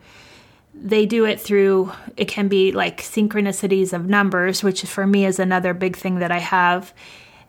they 0.74 1.06
do 1.06 1.26
it 1.26 1.40
through 1.40 1.92
it 2.18 2.28
can 2.28 2.48
be 2.48 2.72
like 2.72 3.02
synchronicities 3.02 3.94
of 3.94 4.08
numbers, 4.08 4.64
which 4.64 4.82
for 4.84 5.06
me 5.06 5.28
is 5.28 5.38
another 5.38 5.76
big 5.76 5.96
thing 5.96 6.18
that 6.18 6.32
I 6.32 6.40
have. 6.40 6.92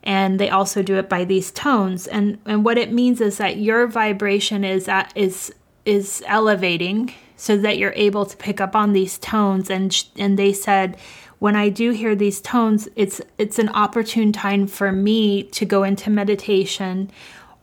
And 0.05 0.39
they 0.39 0.51
also 0.51 0.83
do 0.83 0.97
it 0.97 1.09
by 1.09 1.25
these 1.25 1.51
tones. 1.51 2.07
And 2.07 2.39
and 2.45 2.65
what 2.65 2.79
it 2.79 2.93
means 2.93 3.21
is 3.21 3.39
that 3.39 3.57
your 3.57 3.87
vibration 3.87 4.65
is 4.65 4.89
at, 4.89 5.13
is 5.15 5.53
is 5.85 6.23
elevating 6.27 7.13
so 7.37 7.57
that 7.57 7.79
you're 7.79 7.93
able 7.97 8.25
to 8.27 8.37
pick 8.37 8.61
up 8.61 8.75
on 8.77 8.93
these 8.93 9.19
tones 9.19 9.71
and 9.71 10.05
and 10.17 10.39
they 10.39 10.53
said 10.53 10.97
when 11.41 11.57
I 11.57 11.69
do 11.69 11.91
hear 11.91 12.15
these 12.15 12.41
tones 12.41 12.89
it's 12.97 13.21
it's 13.39 13.59
an 13.59 13.69
opportune 13.71 14.33
time 14.33 14.67
for 14.67 14.93
me 14.93 15.43
to 15.43 15.65
go 15.65 15.83
into 15.83 16.11
meditation 16.11 17.11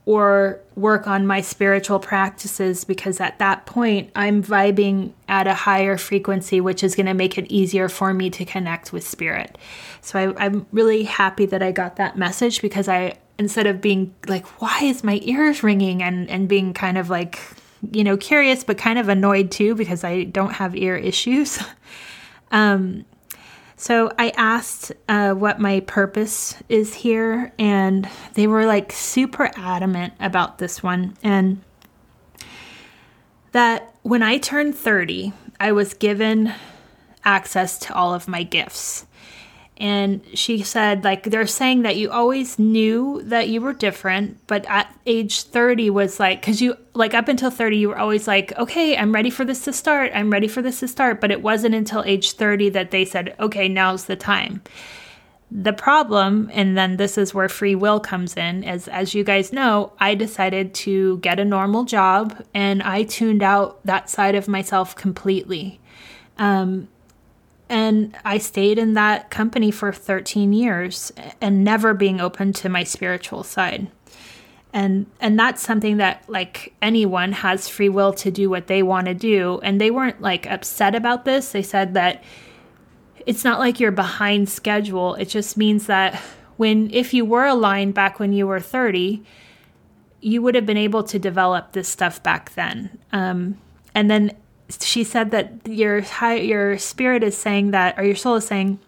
or 0.06 0.60
work 0.76 1.06
on 1.08 1.28
my 1.28 1.42
spiritual 1.42 2.00
practices 2.00 2.84
because 2.84 3.20
at 3.20 3.38
that 3.40 3.66
point 3.66 4.10
I'm 4.16 4.44
vibing 4.44 5.12
at 5.28 5.46
a 5.48 5.54
higher 5.54 5.98
frequency, 5.98 6.60
which 6.60 6.84
is 6.84 6.96
going 6.96 7.06
to 7.06 7.14
make 7.14 7.38
it 7.38 7.46
easier 7.52 7.88
for 7.88 8.14
me 8.14 8.30
to 8.32 8.44
connect 8.44 8.92
with 8.92 9.08
spirit. 9.08 9.58
So 10.02 10.34
I, 10.38 10.46
am 10.46 10.66
really 10.72 11.04
happy 11.04 11.46
that 11.46 11.62
I 11.62 11.72
got 11.72 11.98
that 11.98 12.18
message 12.18 12.62
because 12.62 12.88
I, 12.88 13.18
instead 13.38 13.68
of 13.68 13.80
being 13.80 14.14
like, 14.28 14.46
why 14.62 14.80
is 14.84 15.04
my 15.04 15.20
ears 15.24 15.62
ringing 15.62 16.02
and, 16.02 16.30
and 16.30 16.50
being 16.50 16.74
kind 16.74 16.98
of 16.98 17.10
like 17.10 17.40
you 17.92 18.04
know, 18.04 18.18
curious 18.18 18.64
but 18.64 18.78
kind 18.78 19.00
of 19.00 19.10
annoyed 19.10 19.52
too 19.52 19.76
because 19.76 20.04
I 20.04 20.26
don't 20.26 20.54
have 20.54 20.76
ear 20.76 20.96
issues. 20.96 21.60
um, 22.52 23.06
so 23.82 24.12
I 24.16 24.30
asked 24.38 24.92
uh, 25.10 25.34
what 25.34 25.60
my 25.60 25.80
purpose 25.80 26.56
is 26.70 26.94
here, 26.94 27.52
and 27.58 28.08
they 28.36 28.46
were 28.46 28.68
like 28.68 28.92
super 28.92 29.50
adamant 29.56 30.14
about 30.20 30.60
this 30.60 30.84
one. 30.84 31.18
And 31.24 31.64
that 33.54 33.96
when 34.04 34.22
I 34.22 34.38
turned 34.38 34.76
30, 34.76 35.34
I 35.60 35.72
was 35.72 35.96
given 35.96 36.54
access 37.26 37.80
to 37.80 37.96
all 37.96 38.14
of 38.14 38.28
my 38.28 38.44
gifts 38.44 39.08
and 39.82 40.22
she 40.36 40.62
said 40.62 41.04
like 41.04 41.24
they're 41.24 41.48
saying 41.48 41.82
that 41.82 41.98
you 41.98 42.12
always 42.12 42.60
knew 42.60 43.20
that 43.24 43.50
you 43.50 43.60
were 43.60 43.74
different 43.74 44.38
but 44.46 44.64
at 44.68 44.96
age 45.08 45.42
30 45.42 45.90
was 45.90 46.20
like 46.20 46.40
because 46.40 46.62
you 46.62 46.78
like 46.94 47.16
up 47.16 47.28
until 47.28 47.50
30 47.50 47.78
you 47.78 47.90
were 47.90 47.98
always 47.98 48.28
like 48.28 48.56
okay 48.58 48.96
i'm 48.96 49.12
ready 49.12 49.32
for 49.32 49.44
this 49.44 49.64
to 49.66 49.74
start 49.74 50.12
i'm 50.14 50.30
ready 50.30 50.48
for 50.48 50.62
this 50.62 50.80
to 50.80 50.88
start 50.88 51.20
but 51.20 51.32
it 51.32 51.42
wasn't 51.42 51.74
until 51.74 52.04
age 52.04 52.34
30 52.34 52.70
that 52.70 52.92
they 52.92 53.04
said 53.04 53.36
okay 53.40 53.68
now's 53.68 54.06
the 54.06 54.16
time. 54.16 54.62
The 55.54 55.74
problem 55.74 56.50
and 56.54 56.78
then 56.78 56.96
this 56.96 57.18
is 57.18 57.34
where 57.34 57.50
free 57.50 57.76
will 57.76 58.00
comes 58.00 58.38
in 58.38 58.64
as 58.64 58.88
as 58.88 59.14
you 59.14 59.26
guys 59.26 59.52
know 59.52 59.92
i 60.00 60.16
decided 60.16 60.74
to 60.76 61.18
get 61.18 61.42
a 61.42 61.46
normal 61.46 61.84
job 61.84 62.42
and 62.54 62.82
i 62.84 63.04
tuned 63.04 63.44
out 63.44 63.86
that 63.86 64.10
side 64.10 64.36
of 64.36 64.48
myself 64.48 64.96
completely. 64.96 65.82
Um, 66.38 66.88
and 67.72 68.18
I 68.26 68.38
stayed 68.38 68.78
in 68.78 68.96
that 68.96 69.30
company 69.30 69.72
for 69.72 69.94
13 69.94 70.52
years 70.52 71.14
and 71.40 71.64
never 71.64 71.94
being 71.94 72.20
open 72.20 72.52
to 72.54 72.68
my 72.68 72.84
spiritual 72.84 73.44
side. 73.44 73.88
And 74.74 75.06
and 75.22 75.40
that's 75.40 75.62
something 75.62 75.96
that 75.98 76.24
like 76.28 76.74
anyone 76.82 77.32
has 77.32 77.70
free 77.70 77.88
will 77.88 78.12
to 78.14 78.30
do 78.30 78.50
what 78.50 78.68
they 78.68 78.84
want 78.84 79.08
to 79.08 79.14
do 79.14 79.62
and 79.64 79.80
they 79.80 79.90
weren't 79.90 80.22
like 80.22 80.46
upset 80.48 80.96
about 80.96 81.24
this. 81.24 81.54
They 81.54 81.62
said 81.64 81.94
that 81.94 82.22
it's 83.26 83.46
not 83.46 83.60
like 83.60 83.80
you're 83.80 83.92
behind 83.92 84.50
schedule. 84.50 85.16
It 85.16 85.30
just 85.30 85.56
means 85.56 85.88
that 85.88 86.16
when 86.58 86.92
if 86.92 87.14
you 87.14 87.24
were 87.24 87.46
aligned 87.46 87.94
back 87.94 88.20
when 88.20 88.34
you 88.34 88.48
were 88.48 88.60
30, 88.60 89.24
you 90.20 90.42
would 90.42 90.56
have 90.56 90.66
been 90.66 90.76
able 90.76 91.04
to 91.04 91.18
develop 91.18 91.72
this 91.72 91.88
stuff 91.88 92.22
back 92.22 92.54
then. 92.56 93.00
Um, 93.14 93.58
and 93.96 94.12
then 94.12 94.36
she 94.80 95.04
said 95.04 95.32
that 95.32 95.68
your 95.68 96.02
high, 96.02 96.36
your 96.36 96.78
spirit 96.78 97.24
is 97.24 97.38
saying 97.38 97.72
that, 97.72 97.98
or 97.98 98.04
your 98.04 98.16
soul 98.16 98.36
is 98.36 98.46
saying 98.46 98.80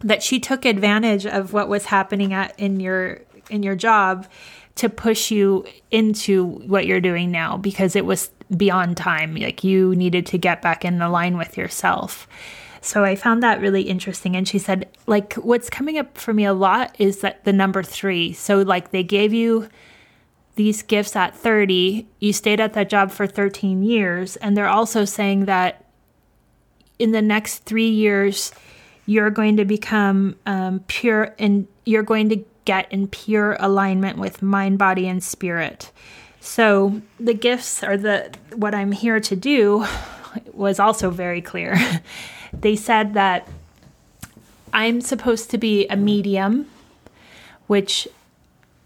that 0.00 0.22
she 0.22 0.38
took 0.38 0.64
advantage 0.64 1.26
of 1.26 1.52
what 1.52 1.68
was 1.68 1.86
happening 1.86 2.32
at 2.32 2.58
in 2.58 2.80
your 2.80 3.20
in 3.50 3.62
your 3.62 3.76
job 3.76 4.26
to 4.76 4.88
push 4.88 5.30
you 5.30 5.64
into 5.90 6.44
what 6.44 6.86
you're 6.86 7.00
doing 7.00 7.30
now 7.30 7.56
because 7.56 7.94
it 7.94 8.04
was 8.04 8.30
beyond 8.56 8.96
time. 8.96 9.36
Like 9.36 9.62
you 9.62 9.94
needed 9.94 10.26
to 10.26 10.38
get 10.38 10.62
back 10.62 10.84
in 10.84 10.98
the 10.98 11.08
line 11.08 11.36
with 11.36 11.56
yourself. 11.56 12.26
So 12.80 13.02
I 13.02 13.16
found 13.16 13.42
that 13.42 13.62
really 13.62 13.82
interesting. 13.82 14.36
And 14.36 14.46
she 14.46 14.58
said, 14.58 14.88
like, 15.06 15.34
what's 15.34 15.70
coming 15.70 15.96
up 15.96 16.18
for 16.18 16.34
me 16.34 16.44
a 16.44 16.52
lot 16.52 16.94
is 16.98 17.20
that 17.20 17.44
the 17.44 17.52
number 17.52 17.82
three. 17.82 18.34
So, 18.34 18.60
like, 18.60 18.90
they 18.90 19.02
gave 19.02 19.32
you 19.32 19.68
these 20.56 20.82
gifts 20.82 21.16
at 21.16 21.36
30, 21.36 22.06
you 22.20 22.32
stayed 22.32 22.60
at 22.60 22.74
that 22.74 22.88
job 22.88 23.10
for 23.10 23.26
13 23.26 23.82
years. 23.82 24.36
And 24.36 24.56
they're 24.56 24.68
also 24.68 25.04
saying 25.04 25.46
that 25.46 25.84
in 26.98 27.12
the 27.12 27.22
next 27.22 27.64
three 27.64 27.88
years, 27.88 28.52
you're 29.06 29.30
going 29.30 29.56
to 29.56 29.64
become 29.64 30.36
um, 30.46 30.80
pure 30.86 31.34
and 31.38 31.66
you're 31.84 32.02
going 32.02 32.28
to 32.30 32.44
get 32.64 32.90
in 32.90 33.08
pure 33.08 33.56
alignment 33.60 34.18
with 34.18 34.42
mind, 34.42 34.78
body, 34.78 35.06
and 35.06 35.22
spirit. 35.22 35.90
So 36.40 37.02
the 37.18 37.34
gifts 37.34 37.82
are 37.82 37.96
the 37.96 38.32
what 38.54 38.74
I'm 38.74 38.92
here 38.92 39.20
to 39.20 39.36
do 39.36 39.86
was 40.52 40.78
also 40.78 41.10
very 41.10 41.40
clear. 41.40 41.76
they 42.52 42.76
said 42.76 43.14
that 43.14 43.48
I'm 44.72 45.00
supposed 45.00 45.50
to 45.50 45.58
be 45.58 45.86
a 45.88 45.96
medium, 45.96 46.66
which 47.66 48.08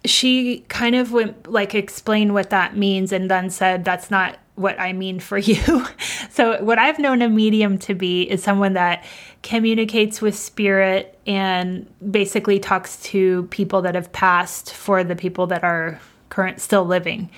she 0.04 0.60
kind 0.68 0.94
of 0.94 1.12
went 1.12 1.50
like 1.50 1.74
explained 1.74 2.34
what 2.34 2.50
that 2.50 2.76
means 2.76 3.12
and 3.12 3.30
then 3.30 3.50
said 3.50 3.84
that's 3.84 4.10
not 4.10 4.38
what 4.54 4.78
I 4.80 4.92
mean 4.92 5.20
for 5.20 5.38
you. 5.38 5.86
so 6.30 6.62
what 6.62 6.78
I've 6.78 6.98
known 6.98 7.22
a 7.22 7.28
medium 7.28 7.78
to 7.78 7.94
be 7.94 8.22
is 8.22 8.42
someone 8.42 8.74
that 8.74 9.04
communicates 9.42 10.20
with 10.20 10.36
spirit 10.36 11.18
and 11.26 11.88
basically 12.10 12.58
talks 12.58 13.00
to 13.04 13.44
people 13.44 13.82
that 13.82 13.94
have 13.94 14.12
passed 14.12 14.74
for 14.74 15.04
the 15.04 15.16
people 15.16 15.46
that 15.48 15.64
are 15.64 16.00
current 16.28 16.60
still 16.60 16.84
living. 16.84 17.30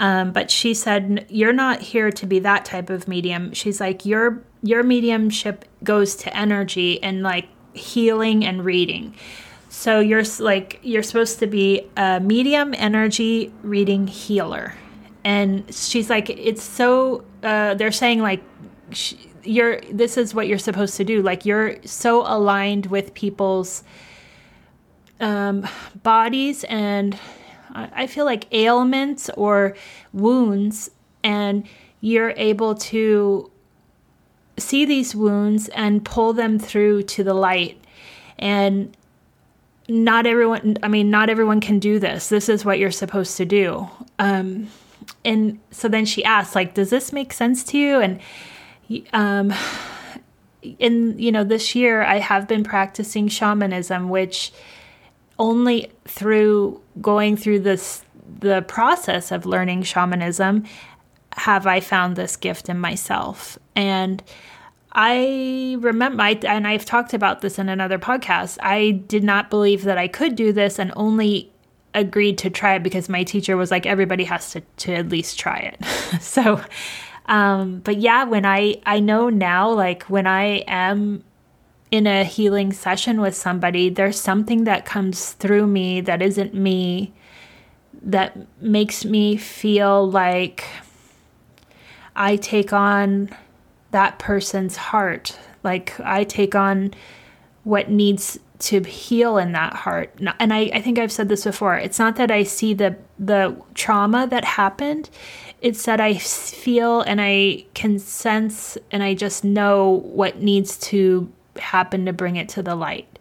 Um, 0.00 0.32
but 0.32 0.50
she 0.50 0.74
said 0.74 1.26
you're 1.28 1.52
not 1.52 1.80
here 1.80 2.10
to 2.12 2.26
be 2.26 2.38
that 2.40 2.64
type 2.64 2.90
of 2.90 3.08
medium. 3.08 3.52
She's 3.52 3.80
like 3.80 4.06
your 4.06 4.42
your 4.62 4.82
mediumship 4.82 5.64
goes 5.84 6.16
to 6.16 6.36
energy 6.36 7.02
and 7.02 7.22
like 7.22 7.48
healing 7.72 8.44
and 8.44 8.64
reading. 8.64 9.14
So 9.78 10.00
you're 10.00 10.24
like 10.40 10.80
you're 10.82 11.04
supposed 11.04 11.38
to 11.38 11.46
be 11.46 11.88
a 11.96 12.18
medium 12.18 12.74
energy 12.76 13.52
reading 13.62 14.08
healer, 14.08 14.74
and 15.22 15.72
she's 15.72 16.10
like, 16.10 16.28
it's 16.30 16.64
so. 16.64 17.24
Uh, 17.44 17.74
they're 17.74 17.92
saying 17.92 18.20
like, 18.20 18.42
you're. 19.44 19.80
This 19.82 20.16
is 20.16 20.34
what 20.34 20.48
you're 20.48 20.58
supposed 20.58 20.96
to 20.96 21.04
do. 21.04 21.22
Like 21.22 21.46
you're 21.46 21.76
so 21.84 22.22
aligned 22.26 22.86
with 22.86 23.14
people's 23.14 23.84
um, 25.20 25.64
bodies 26.02 26.64
and 26.64 27.16
I 27.72 28.08
feel 28.08 28.24
like 28.24 28.52
ailments 28.52 29.30
or 29.36 29.76
wounds, 30.12 30.90
and 31.22 31.68
you're 32.00 32.34
able 32.36 32.74
to 32.74 33.48
see 34.56 34.84
these 34.84 35.14
wounds 35.14 35.68
and 35.68 36.04
pull 36.04 36.32
them 36.32 36.58
through 36.58 37.04
to 37.04 37.22
the 37.22 37.34
light. 37.34 37.80
And 38.40 38.96
not 39.88 40.26
everyone, 40.26 40.76
I 40.82 40.88
mean, 40.88 41.10
not 41.10 41.30
everyone 41.30 41.60
can 41.60 41.78
do 41.78 41.98
this. 41.98 42.28
This 42.28 42.48
is 42.48 42.64
what 42.64 42.78
you're 42.78 42.90
supposed 42.90 43.36
to 43.38 43.44
do. 43.44 43.88
Um, 44.18 44.68
and 45.24 45.58
so 45.70 45.88
then 45.88 46.04
she 46.04 46.22
asked, 46.24 46.54
like, 46.54 46.74
does 46.74 46.90
this 46.90 47.12
make 47.12 47.32
sense 47.32 47.64
to 47.64 47.78
you? 47.78 48.00
And, 48.00 48.20
um, 49.12 49.54
in 50.78 51.18
you 51.18 51.30
know 51.30 51.44
this 51.44 51.74
year 51.74 52.02
I 52.02 52.18
have 52.18 52.48
been 52.48 52.64
practicing 52.64 53.28
shamanism, 53.28 54.08
which 54.08 54.52
only 55.38 55.92
through 56.04 56.80
going 57.00 57.36
through 57.36 57.60
this 57.60 58.02
the 58.40 58.62
process 58.62 59.30
of 59.32 59.46
learning 59.46 59.82
shamanism 59.82 60.64
have 61.32 61.66
I 61.66 61.80
found 61.80 62.16
this 62.16 62.36
gift 62.36 62.68
in 62.68 62.78
myself. 62.78 63.58
And 63.76 64.22
I 65.00 65.76
remember, 65.78 66.20
I, 66.24 66.32
and 66.42 66.66
I've 66.66 66.84
talked 66.84 67.14
about 67.14 67.40
this 67.40 67.56
in 67.60 67.68
another 67.68 68.00
podcast. 68.00 68.58
I 68.60 68.90
did 69.06 69.22
not 69.22 69.48
believe 69.48 69.84
that 69.84 69.96
I 69.96 70.08
could 70.08 70.34
do 70.34 70.52
this 70.52 70.76
and 70.80 70.92
only 70.96 71.52
agreed 71.94 72.36
to 72.38 72.50
try 72.50 72.74
it 72.74 72.82
because 72.82 73.08
my 73.08 73.22
teacher 73.22 73.56
was 73.56 73.70
like, 73.70 73.86
everybody 73.86 74.24
has 74.24 74.50
to, 74.50 74.60
to 74.78 74.94
at 74.94 75.08
least 75.08 75.38
try 75.38 75.58
it. 75.58 75.84
so, 76.20 76.60
um, 77.26 77.78
but 77.84 77.98
yeah, 77.98 78.24
when 78.24 78.44
I, 78.44 78.80
I 78.86 78.98
know 78.98 79.28
now, 79.28 79.70
like 79.70 80.02
when 80.04 80.26
I 80.26 80.64
am 80.66 81.22
in 81.92 82.08
a 82.08 82.24
healing 82.24 82.72
session 82.72 83.20
with 83.20 83.36
somebody, 83.36 83.90
there's 83.90 84.20
something 84.20 84.64
that 84.64 84.84
comes 84.84 85.30
through 85.34 85.68
me 85.68 86.00
that 86.00 86.20
isn't 86.20 86.54
me 86.54 87.14
that 88.02 88.36
makes 88.60 89.04
me 89.04 89.36
feel 89.36 90.10
like 90.10 90.64
I 92.16 92.34
take 92.34 92.72
on 92.72 93.30
that 93.90 94.18
person's 94.18 94.76
heart. 94.76 95.38
Like 95.62 95.98
I 96.00 96.24
take 96.24 96.54
on 96.54 96.94
what 97.64 97.90
needs 97.90 98.38
to 98.58 98.82
heal 98.82 99.38
in 99.38 99.52
that 99.52 99.72
heart. 99.72 100.12
And 100.40 100.52
I, 100.52 100.70
I 100.74 100.80
think 100.80 100.98
I've 100.98 101.12
said 101.12 101.28
this 101.28 101.44
before. 101.44 101.76
It's 101.76 101.98
not 101.98 102.16
that 102.16 102.30
I 102.30 102.42
see 102.42 102.74
the 102.74 102.96
the 103.18 103.56
trauma 103.74 104.26
that 104.28 104.44
happened. 104.44 105.10
It's 105.60 105.84
that 105.84 106.00
I 106.00 106.14
feel 106.14 107.00
and 107.02 107.20
I 107.20 107.66
can 107.74 107.98
sense 107.98 108.78
and 108.90 109.02
I 109.02 109.14
just 109.14 109.44
know 109.44 110.02
what 110.06 110.40
needs 110.40 110.76
to 110.78 111.30
happen 111.56 112.06
to 112.06 112.12
bring 112.12 112.36
it 112.36 112.48
to 112.50 112.62
the 112.62 112.74
light. 112.74 113.18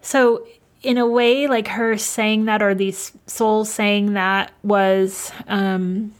So 0.00 0.46
in 0.82 0.98
a 0.98 1.06
way, 1.06 1.46
like 1.46 1.68
her 1.68 1.96
saying 1.96 2.44
that 2.44 2.62
or 2.62 2.74
these 2.74 3.12
souls 3.26 3.72
saying 3.72 4.12
that 4.14 4.52
was 4.62 5.32
um 5.48 6.12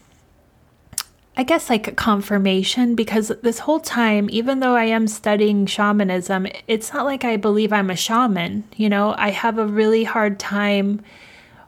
I 1.37 1.43
guess 1.43 1.69
like 1.69 1.95
confirmation 1.97 2.95
because 2.95 3.31
this 3.41 3.59
whole 3.59 3.81
time, 3.81 4.29
even 4.31 4.61
though 4.61 4.75
I 4.75 4.85
am 4.85 5.07
studying 5.07 5.65
shamanism, 5.65 6.47
it's 6.67 6.93
not 6.93 7.05
like 7.05 7.25
I 7.25 7.35
believe 7.35 7.73
I'm 7.73 7.89
a 7.89 7.95
shaman. 7.95 8.63
You 8.75 8.87
know, 8.87 9.13
I 9.17 9.31
have 9.31 9.57
a 9.57 9.65
really 9.65 10.05
hard 10.05 10.39
time 10.39 11.01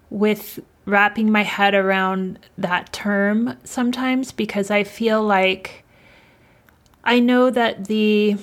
with 0.10 0.60
wrapping 0.86 1.30
my 1.30 1.44
head 1.44 1.76
around 1.76 2.40
that 2.58 2.94
term 2.94 3.58
sometimes 3.66 4.32
because 4.32 4.72
I 4.72 4.86
feel 4.86 5.22
like 5.22 5.84
I 7.04 7.20
know 7.20 7.50
that 7.50 7.86
the 7.86 8.38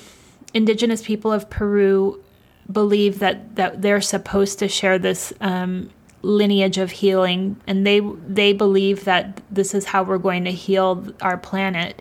indigenous 0.53 1.03
people 1.03 1.33
of 1.33 1.49
Peru 1.49 2.23
believe 2.71 3.19
that, 3.21 3.57
that 3.57 3.81
they're 3.81 4.03
supposed 4.03 4.59
to 4.59 4.69
share 4.69 4.99
this 4.99 5.33
um, 5.41 5.89
lineage 6.25 6.79
of 6.79 6.91
healing 6.91 7.61
and 7.67 7.87
they 7.87 8.01
they 8.27 8.53
believe 8.53 9.05
that 9.05 9.41
this 9.51 9.75
is 9.75 9.85
how 9.85 10.03
we're 10.03 10.19
going 10.19 10.45
to 10.45 10.51
heal 10.51 11.07
our 11.21 11.37
planet 11.37 12.01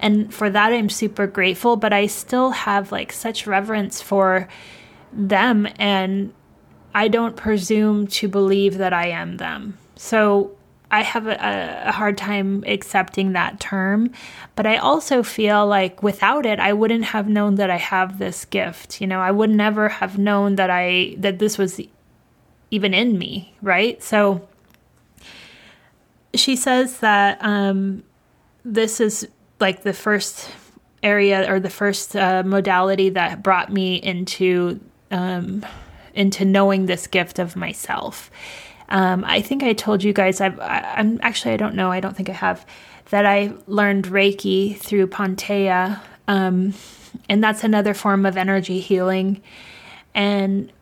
and 0.00 0.32
for 0.32 0.48
that 0.48 0.72
I'm 0.72 0.88
super 0.88 1.26
grateful 1.26 1.76
but 1.76 1.92
I 1.92 2.06
still 2.06 2.50
have 2.50 2.92
like 2.92 3.12
such 3.12 3.46
reverence 3.46 4.00
for 4.00 4.48
them 5.12 5.68
and 5.76 6.32
I 6.94 7.08
don't 7.08 7.36
presume 7.36 8.06
to 8.08 8.28
believe 8.28 8.78
that 8.78 8.92
I 8.92 9.08
am 9.08 9.36
them 9.38 9.78
so 9.96 10.56
I 10.90 11.02
have 11.02 11.26
a, 11.26 11.82
a, 11.86 11.90
hard 11.90 12.16
time 12.16 12.62
accepting 12.68 13.32
that 13.32 13.58
term, 13.58 14.12
but 14.54 14.64
I 14.64 14.76
also 14.76 15.24
feel 15.24 15.66
like 15.66 16.04
without 16.04 16.46
it, 16.46 16.60
I 16.60 16.72
wouldn't 16.72 17.06
have 17.06 17.28
known 17.28 17.56
that 17.56 17.68
I 17.68 17.78
have 17.78 18.18
this 18.18 18.44
gift. 18.44 19.00
You 19.00 19.08
know, 19.08 19.18
I 19.18 19.32
would 19.32 19.50
never 19.50 19.88
have 19.88 20.18
known 20.18 20.54
that 20.54 20.70
I 20.70 21.16
that 21.18 21.40
this 21.40 21.58
was 21.58 21.80
even 22.74 22.92
in 22.92 23.16
me, 23.16 23.54
right? 23.62 24.02
So 24.02 24.48
she 26.34 26.56
says 26.56 26.98
that 26.98 27.38
um, 27.40 28.02
this 28.64 29.00
is 29.00 29.28
like 29.60 29.84
the 29.84 29.92
first 29.92 30.50
area 31.04 31.48
or 31.48 31.60
the 31.60 31.70
first 31.70 32.16
uh, 32.16 32.42
modality 32.44 33.10
that 33.10 33.44
brought 33.44 33.72
me 33.72 33.94
into 33.94 34.80
um, 35.12 35.64
into 36.14 36.44
knowing 36.44 36.86
this 36.86 37.06
gift 37.06 37.38
of 37.38 37.54
myself. 37.54 38.28
Um, 38.88 39.24
I 39.24 39.40
think 39.40 39.62
I 39.62 39.72
told 39.72 40.02
you 40.02 40.12
guys 40.12 40.40
I've, 40.40 40.58
I, 40.58 40.94
am 40.96 41.20
actually 41.22 41.54
I 41.54 41.56
don't 41.56 41.76
know 41.76 41.92
I 41.92 42.00
don't 42.00 42.16
think 42.16 42.28
I 42.28 42.32
have 42.32 42.66
that 43.10 43.24
I 43.24 43.52
learned 43.68 44.06
Reiki 44.06 44.76
through 44.76 45.06
Pantea, 45.06 46.00
um, 46.26 46.74
and 47.28 47.44
that's 47.44 47.62
another 47.62 47.94
form 47.94 48.26
of 48.26 48.36
energy 48.36 48.80
healing. 48.80 49.40
And 50.12 50.72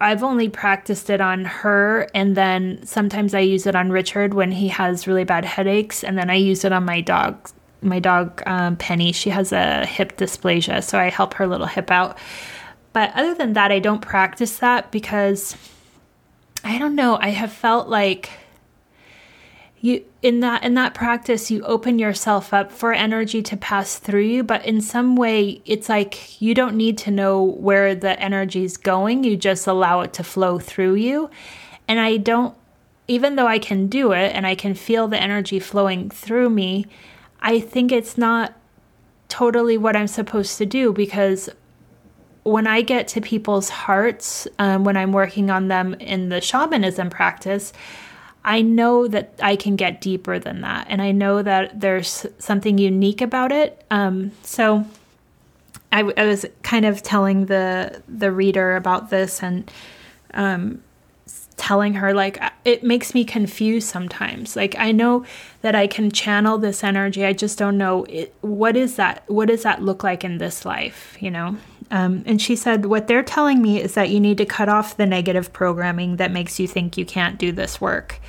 I've 0.00 0.22
only 0.22 0.48
practiced 0.48 1.08
it 1.08 1.20
on 1.20 1.44
her, 1.44 2.08
and 2.14 2.36
then 2.36 2.84
sometimes 2.84 3.32
I 3.34 3.40
use 3.40 3.66
it 3.66 3.74
on 3.74 3.90
Richard 3.90 4.34
when 4.34 4.52
he 4.52 4.68
has 4.68 5.06
really 5.06 5.24
bad 5.24 5.44
headaches, 5.44 6.02
and 6.02 6.18
then 6.18 6.30
I 6.30 6.34
use 6.34 6.64
it 6.64 6.72
on 6.72 6.84
my 6.84 7.00
dog. 7.00 7.48
My 7.80 8.00
dog 8.00 8.42
um, 8.46 8.76
Penny, 8.76 9.12
she 9.12 9.30
has 9.30 9.52
a 9.52 9.86
hip 9.86 10.16
dysplasia, 10.16 10.82
so 10.82 10.98
I 10.98 11.10
help 11.10 11.34
her 11.34 11.46
little 11.46 11.66
hip 11.66 11.90
out. 11.90 12.18
But 12.92 13.12
other 13.14 13.34
than 13.34 13.52
that, 13.54 13.72
I 13.72 13.78
don't 13.78 14.00
practice 14.00 14.58
that 14.58 14.90
because 14.90 15.56
I 16.64 16.78
don't 16.78 16.94
know. 16.94 17.18
I 17.20 17.28
have 17.30 17.52
felt 17.52 17.88
like 17.88 18.30
you 19.84 20.02
in 20.22 20.40
that 20.40 20.64
in 20.64 20.72
that 20.72 20.94
practice 20.94 21.50
you 21.50 21.62
open 21.64 21.98
yourself 21.98 22.54
up 22.54 22.72
for 22.72 22.94
energy 22.94 23.42
to 23.42 23.54
pass 23.54 23.98
through 23.98 24.22
you 24.22 24.42
but 24.42 24.64
in 24.64 24.80
some 24.80 25.14
way 25.14 25.60
it's 25.66 25.90
like 25.90 26.40
you 26.40 26.54
don't 26.54 26.74
need 26.74 26.96
to 26.96 27.10
know 27.10 27.42
where 27.42 27.94
the 27.94 28.18
energy 28.18 28.64
is 28.64 28.78
going. 28.78 29.24
You 29.24 29.36
just 29.36 29.66
allow 29.66 30.00
it 30.00 30.14
to 30.14 30.24
flow 30.24 30.58
through 30.58 30.94
you. 30.94 31.28
And 31.86 32.00
i 32.00 32.16
don't 32.16 32.56
even 33.06 33.36
though 33.36 33.46
i 33.46 33.58
can 33.58 33.86
do 33.86 34.12
it 34.12 34.34
and 34.34 34.46
i 34.46 34.54
can 34.54 34.74
feel 34.74 35.06
the 35.06 35.22
energy 35.22 35.60
flowing 35.60 36.08
through 36.08 36.48
me 36.48 36.86
i 37.40 37.60
think 37.60 37.92
it's 37.92 38.16
not 38.16 38.54
totally 39.28 39.76
what 39.76 39.94
i'm 39.94 40.06
supposed 40.06 40.56
to 40.56 40.64
do 40.64 40.94
because 40.94 41.50
when 42.44 42.66
I 42.66 42.82
get 42.82 43.08
to 43.08 43.22
people's 43.22 43.70
hearts, 43.70 44.46
um, 44.58 44.84
when 44.84 44.98
I'm 44.98 45.12
working 45.12 45.50
on 45.50 45.68
them 45.68 45.94
in 45.94 46.28
the 46.28 46.42
shamanism 46.42 47.08
practice, 47.08 47.72
I 48.44 48.60
know 48.60 49.08
that 49.08 49.34
I 49.42 49.56
can 49.56 49.74
get 49.74 50.00
deeper 50.00 50.38
than 50.38 50.60
that. 50.60 50.86
And 50.90 51.00
I 51.00 51.12
know 51.12 51.42
that 51.42 51.80
there's 51.80 52.26
something 52.38 52.76
unique 52.76 53.22
about 53.22 53.52
it. 53.52 53.82
Um, 53.90 54.32
so 54.42 54.84
I, 55.90 56.00
I, 56.16 56.26
was 56.26 56.44
kind 56.62 56.84
of 56.84 57.02
telling 57.02 57.46
the, 57.46 58.02
the 58.06 58.30
reader 58.30 58.76
about 58.76 59.08
this 59.08 59.42
and 59.42 59.70
um, 60.34 60.82
telling 61.56 61.94
her, 61.94 62.12
like, 62.12 62.38
it 62.64 62.84
makes 62.84 63.14
me 63.14 63.24
confused 63.24 63.88
sometimes. 63.88 64.56
Like, 64.56 64.76
I 64.78 64.92
know 64.92 65.24
that 65.62 65.74
I 65.74 65.86
can 65.86 66.10
channel 66.10 66.58
this 66.58 66.84
energy. 66.84 67.24
I 67.24 67.32
just 67.32 67.56
don't 67.56 67.78
know 67.78 68.04
it, 68.04 68.34
what 68.42 68.76
is 68.76 68.96
that? 68.96 69.22
What 69.28 69.48
does 69.48 69.62
that 69.62 69.82
look 69.82 70.04
like 70.04 70.22
in 70.22 70.36
this 70.36 70.66
life, 70.66 71.16
you 71.18 71.30
know? 71.30 71.56
Um, 71.90 72.22
and 72.26 72.40
she 72.40 72.56
said, 72.56 72.86
What 72.86 73.06
they're 73.06 73.22
telling 73.22 73.62
me 73.62 73.80
is 73.80 73.94
that 73.94 74.10
you 74.10 74.20
need 74.20 74.38
to 74.38 74.46
cut 74.46 74.68
off 74.68 74.96
the 74.96 75.06
negative 75.06 75.52
programming 75.52 76.16
that 76.16 76.32
makes 76.32 76.58
you 76.58 76.66
think 76.66 76.96
you 76.96 77.04
can't 77.04 77.38
do 77.38 77.52
this 77.52 77.80
work. 77.80 78.20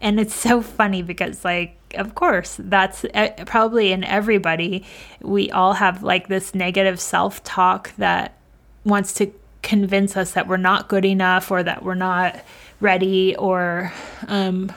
And 0.00 0.18
it's 0.18 0.34
so 0.34 0.62
funny 0.62 1.02
because, 1.02 1.44
like, 1.44 1.76
of 1.94 2.14
course, 2.14 2.56
that's 2.58 3.04
uh, 3.14 3.30
probably 3.46 3.92
in 3.92 4.04
everybody. 4.04 4.84
We 5.20 5.50
all 5.50 5.74
have 5.74 6.02
like 6.02 6.28
this 6.28 6.54
negative 6.54 7.00
self 7.00 7.42
talk 7.44 7.94
that 7.96 8.36
wants 8.84 9.14
to 9.14 9.32
convince 9.62 10.16
us 10.16 10.32
that 10.32 10.48
we're 10.48 10.56
not 10.56 10.88
good 10.88 11.04
enough 11.04 11.50
or 11.50 11.62
that 11.62 11.82
we're 11.84 11.94
not 11.94 12.40
ready 12.80 13.36
or 13.36 13.92
um, 14.26 14.72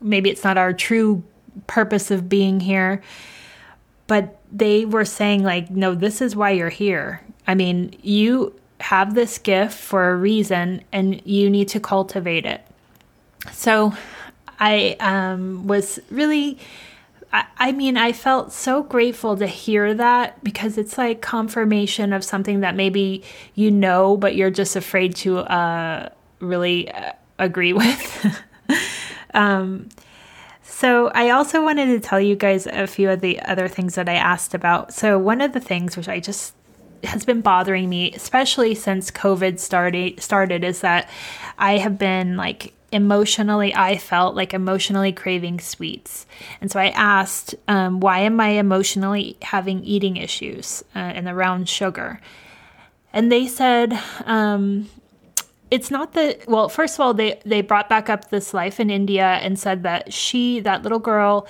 maybe 0.00 0.30
it's 0.30 0.42
not 0.42 0.58
our 0.58 0.72
true 0.72 1.22
purpose 1.66 2.10
of 2.10 2.28
being 2.28 2.60
here. 2.60 3.02
But 4.08 4.40
they 4.52 4.84
were 4.84 5.04
saying, 5.04 5.42
like, 5.42 5.70
no, 5.70 5.94
this 5.94 6.20
is 6.20 6.36
why 6.36 6.50
you're 6.50 6.68
here. 6.68 7.22
I 7.46 7.54
mean, 7.54 7.96
you 8.02 8.54
have 8.80 9.14
this 9.14 9.38
gift 9.38 9.74
for 9.74 10.10
a 10.10 10.16
reason 10.16 10.82
and 10.92 11.20
you 11.24 11.48
need 11.48 11.68
to 11.68 11.80
cultivate 11.80 12.44
it. 12.44 12.66
So 13.52 13.94
I 14.58 14.96
um, 15.00 15.66
was 15.66 15.98
really, 16.10 16.58
I, 17.32 17.44
I 17.58 17.72
mean, 17.72 17.96
I 17.96 18.12
felt 18.12 18.52
so 18.52 18.82
grateful 18.82 19.36
to 19.36 19.46
hear 19.46 19.94
that 19.94 20.42
because 20.42 20.78
it's 20.78 20.98
like 20.98 21.20
confirmation 21.20 22.12
of 22.12 22.24
something 22.24 22.60
that 22.60 22.74
maybe 22.74 23.22
you 23.54 23.70
know, 23.70 24.16
but 24.16 24.34
you're 24.34 24.50
just 24.50 24.76
afraid 24.76 25.14
to 25.16 25.38
uh, 25.38 26.08
really 26.40 26.90
uh, 26.90 27.12
agree 27.38 27.72
with. 27.72 28.42
um, 29.34 29.88
so, 30.62 31.10
I 31.14 31.30
also 31.30 31.62
wanted 31.62 31.86
to 31.86 32.00
tell 32.00 32.20
you 32.20 32.36
guys 32.36 32.66
a 32.66 32.86
few 32.86 33.08
of 33.08 33.22
the 33.22 33.40
other 33.40 33.66
things 33.66 33.94
that 33.94 34.10
I 34.10 34.14
asked 34.14 34.52
about. 34.52 34.92
So, 34.92 35.16
one 35.18 35.40
of 35.40 35.52
the 35.52 35.60
things 35.60 35.96
which 35.96 36.08
I 36.08 36.20
just 36.20 36.55
has 37.04 37.24
been 37.24 37.40
bothering 37.40 37.88
me, 37.88 38.12
especially 38.12 38.74
since 38.74 39.10
COVID 39.10 39.58
started 39.58 40.20
started, 40.20 40.64
is 40.64 40.80
that 40.80 41.08
I 41.58 41.78
have 41.78 41.98
been 41.98 42.36
like 42.36 42.72
emotionally 42.92 43.74
i 43.74 43.98
felt 43.98 44.36
like 44.36 44.54
emotionally 44.54 45.12
craving 45.12 45.58
sweets. 45.58 46.24
And 46.60 46.70
so 46.70 46.78
i 46.78 46.88
asked 46.90 47.54
um, 47.66 48.00
why 48.00 48.20
am 48.20 48.40
i 48.40 48.50
emotionally 48.50 49.36
having 49.42 49.82
eating 49.84 50.16
issues 50.16 50.84
uh, 50.94 50.98
and 50.98 51.26
around 51.26 51.68
sugar? 51.68 52.20
And 53.12 53.32
they 53.32 53.48
said 53.48 53.98
um, 54.24 54.88
it's 55.70 55.90
not 55.90 56.12
the 56.12 56.38
well 56.46 56.68
first 56.68 56.94
of 56.94 57.00
all 57.00 57.14
they 57.14 57.40
they 57.44 57.60
brought 57.60 57.88
back 57.88 58.08
up 58.08 58.30
this 58.30 58.54
life 58.54 58.78
in 58.78 58.88
india 58.88 59.38
and 59.42 59.58
said 59.58 59.82
that 59.82 60.12
she 60.12 60.60
that 60.60 60.82
little 60.82 60.98
girl 60.98 61.46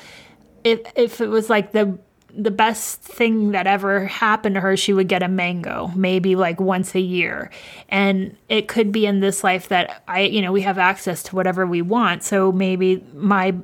if 0.64 0.80
if 0.96 1.20
it 1.20 1.28
was 1.28 1.50
like 1.50 1.72
the 1.72 1.98
the 2.36 2.50
best 2.50 3.00
thing 3.00 3.52
that 3.52 3.66
ever 3.66 4.06
happened 4.06 4.54
to 4.56 4.60
her, 4.60 4.76
she 4.76 4.92
would 4.92 5.08
get 5.08 5.22
a 5.22 5.28
mango, 5.28 5.90
maybe 5.94 6.36
like 6.36 6.60
once 6.60 6.94
a 6.94 7.00
year. 7.00 7.50
And 7.88 8.36
it 8.48 8.68
could 8.68 8.92
be 8.92 9.06
in 9.06 9.20
this 9.20 9.42
life 9.42 9.68
that 9.68 10.02
I, 10.06 10.20
you 10.20 10.42
know, 10.42 10.52
we 10.52 10.62
have 10.62 10.78
access 10.78 11.22
to 11.24 11.36
whatever 11.36 11.66
we 11.66 11.82
want. 11.82 12.22
So 12.22 12.52
maybe 12.52 13.02
my 13.14 13.54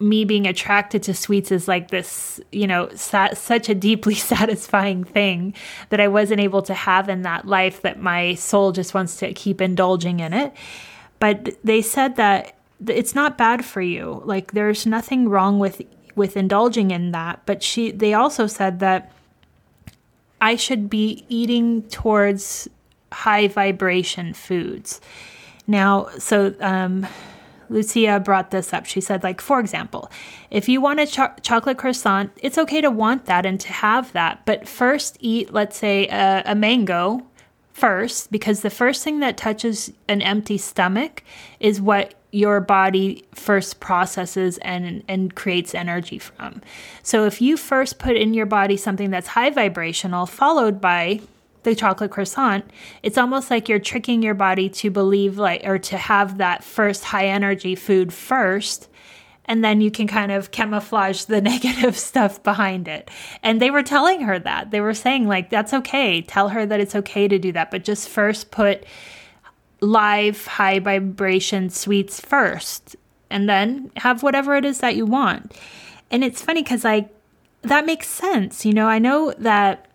me 0.00 0.24
being 0.24 0.46
attracted 0.46 1.02
to 1.02 1.12
sweets 1.12 1.50
is 1.50 1.66
like 1.66 1.90
this, 1.90 2.40
you 2.52 2.68
know, 2.68 2.88
sat, 2.94 3.36
such 3.36 3.68
a 3.68 3.74
deeply 3.74 4.14
satisfying 4.32 5.02
thing 5.02 5.54
that 5.88 6.00
I 6.00 6.08
wasn't 6.08 6.40
able 6.40 6.62
to 6.62 6.74
have 6.74 7.08
in 7.08 7.22
that 7.22 7.46
life 7.46 7.82
that 7.82 8.00
my 8.00 8.34
soul 8.34 8.72
just 8.72 8.94
wants 8.94 9.16
to 9.16 9.32
keep 9.32 9.60
indulging 9.60 10.20
in 10.20 10.32
it. 10.32 10.52
But 11.18 11.56
they 11.64 11.82
said 11.82 12.14
that 12.16 12.54
it's 12.86 13.14
not 13.14 13.36
bad 13.36 13.64
for 13.64 13.80
you. 13.80 14.22
Like 14.24 14.52
there's 14.52 14.86
nothing 14.86 15.28
wrong 15.28 15.58
with 15.58 15.82
with 16.18 16.36
indulging 16.36 16.90
in 16.90 17.12
that, 17.12 17.40
but 17.46 17.62
she 17.62 17.90
they 17.90 18.12
also 18.12 18.46
said 18.46 18.80
that 18.80 19.10
I 20.40 20.56
should 20.56 20.90
be 20.90 21.24
eating 21.28 21.82
towards 21.88 22.68
high 23.10 23.48
vibration 23.48 24.34
foods. 24.34 25.00
Now, 25.66 26.08
so 26.18 26.54
um, 26.60 27.06
Lucia 27.68 28.20
brought 28.20 28.50
this 28.50 28.72
up. 28.72 28.86
She 28.86 29.00
said, 29.00 29.22
like, 29.22 29.40
for 29.40 29.60
example, 29.60 30.10
if 30.50 30.68
you 30.68 30.80
want 30.80 31.00
a 31.00 31.06
cho- 31.06 31.34
chocolate 31.42 31.78
croissant, 31.78 32.30
it's 32.36 32.58
okay 32.58 32.80
to 32.80 32.90
want 32.90 33.26
that 33.26 33.44
and 33.44 33.60
to 33.60 33.72
have 33.72 34.12
that, 34.12 34.44
but 34.46 34.68
first 34.68 35.16
eat, 35.20 35.52
let's 35.52 35.76
say, 35.76 36.06
a, 36.08 36.42
a 36.46 36.54
mango 36.54 37.22
first, 37.78 38.30
because 38.30 38.60
the 38.62 38.70
first 38.70 39.04
thing 39.04 39.20
that 39.20 39.36
touches 39.36 39.92
an 40.08 40.20
empty 40.22 40.58
stomach 40.58 41.22
is 41.60 41.80
what 41.80 42.14
your 42.30 42.60
body 42.60 43.24
first 43.34 43.80
processes 43.80 44.58
and 44.58 45.02
and 45.08 45.34
creates 45.34 45.74
energy 45.74 46.18
from. 46.18 46.60
So 47.02 47.24
if 47.24 47.40
you 47.40 47.56
first 47.56 47.98
put 47.98 48.16
in 48.16 48.34
your 48.34 48.46
body 48.46 48.76
something 48.76 49.10
that's 49.10 49.28
high 49.28 49.50
vibrational 49.50 50.26
followed 50.26 50.80
by 50.80 51.20
the 51.62 51.74
chocolate 51.74 52.10
croissant, 52.10 52.70
it's 53.02 53.18
almost 53.18 53.50
like 53.50 53.68
you're 53.68 53.78
tricking 53.78 54.22
your 54.22 54.34
body 54.34 54.68
to 54.68 54.90
believe 54.90 55.38
like 55.38 55.62
or 55.64 55.78
to 55.78 55.96
have 55.96 56.38
that 56.38 56.62
first 56.62 57.04
high 57.04 57.26
energy 57.26 57.74
food 57.74 58.12
first 58.12 58.88
and 59.48 59.64
then 59.64 59.80
you 59.80 59.90
can 59.90 60.06
kind 60.06 60.30
of 60.30 60.50
camouflage 60.50 61.24
the 61.24 61.40
negative 61.52 61.98
stuff 61.98 62.40
behind 62.42 62.86
it. 62.86 63.10
And 63.42 63.60
they 63.60 63.70
were 63.70 63.82
telling 63.82 64.20
her 64.20 64.38
that. 64.38 64.70
They 64.70 64.80
were 64.80 64.94
saying 64.94 65.26
like 65.26 65.50
that's 65.50 65.72
okay. 65.72 66.22
Tell 66.22 66.50
her 66.50 66.66
that 66.66 66.80
it's 66.80 66.94
okay 66.94 67.26
to 67.26 67.38
do 67.38 67.50
that, 67.52 67.70
but 67.70 67.82
just 67.82 68.08
first 68.08 68.50
put 68.50 68.84
live 69.80 70.44
high 70.46 70.78
vibration 70.78 71.70
sweets 71.70 72.20
first 72.20 72.96
and 73.30 73.48
then 73.48 73.90
have 73.96 74.22
whatever 74.22 74.56
it 74.56 74.64
is 74.64 74.78
that 74.80 74.96
you 74.96 75.06
want. 75.06 75.52
And 76.10 76.22
it's 76.22 76.42
funny 76.42 76.62
cuz 76.62 76.84
like 76.84 77.08
that 77.62 77.86
makes 77.86 78.08
sense. 78.08 78.64
You 78.64 78.74
know, 78.74 78.86
I 78.86 78.98
know 78.98 79.32
that 79.38 79.86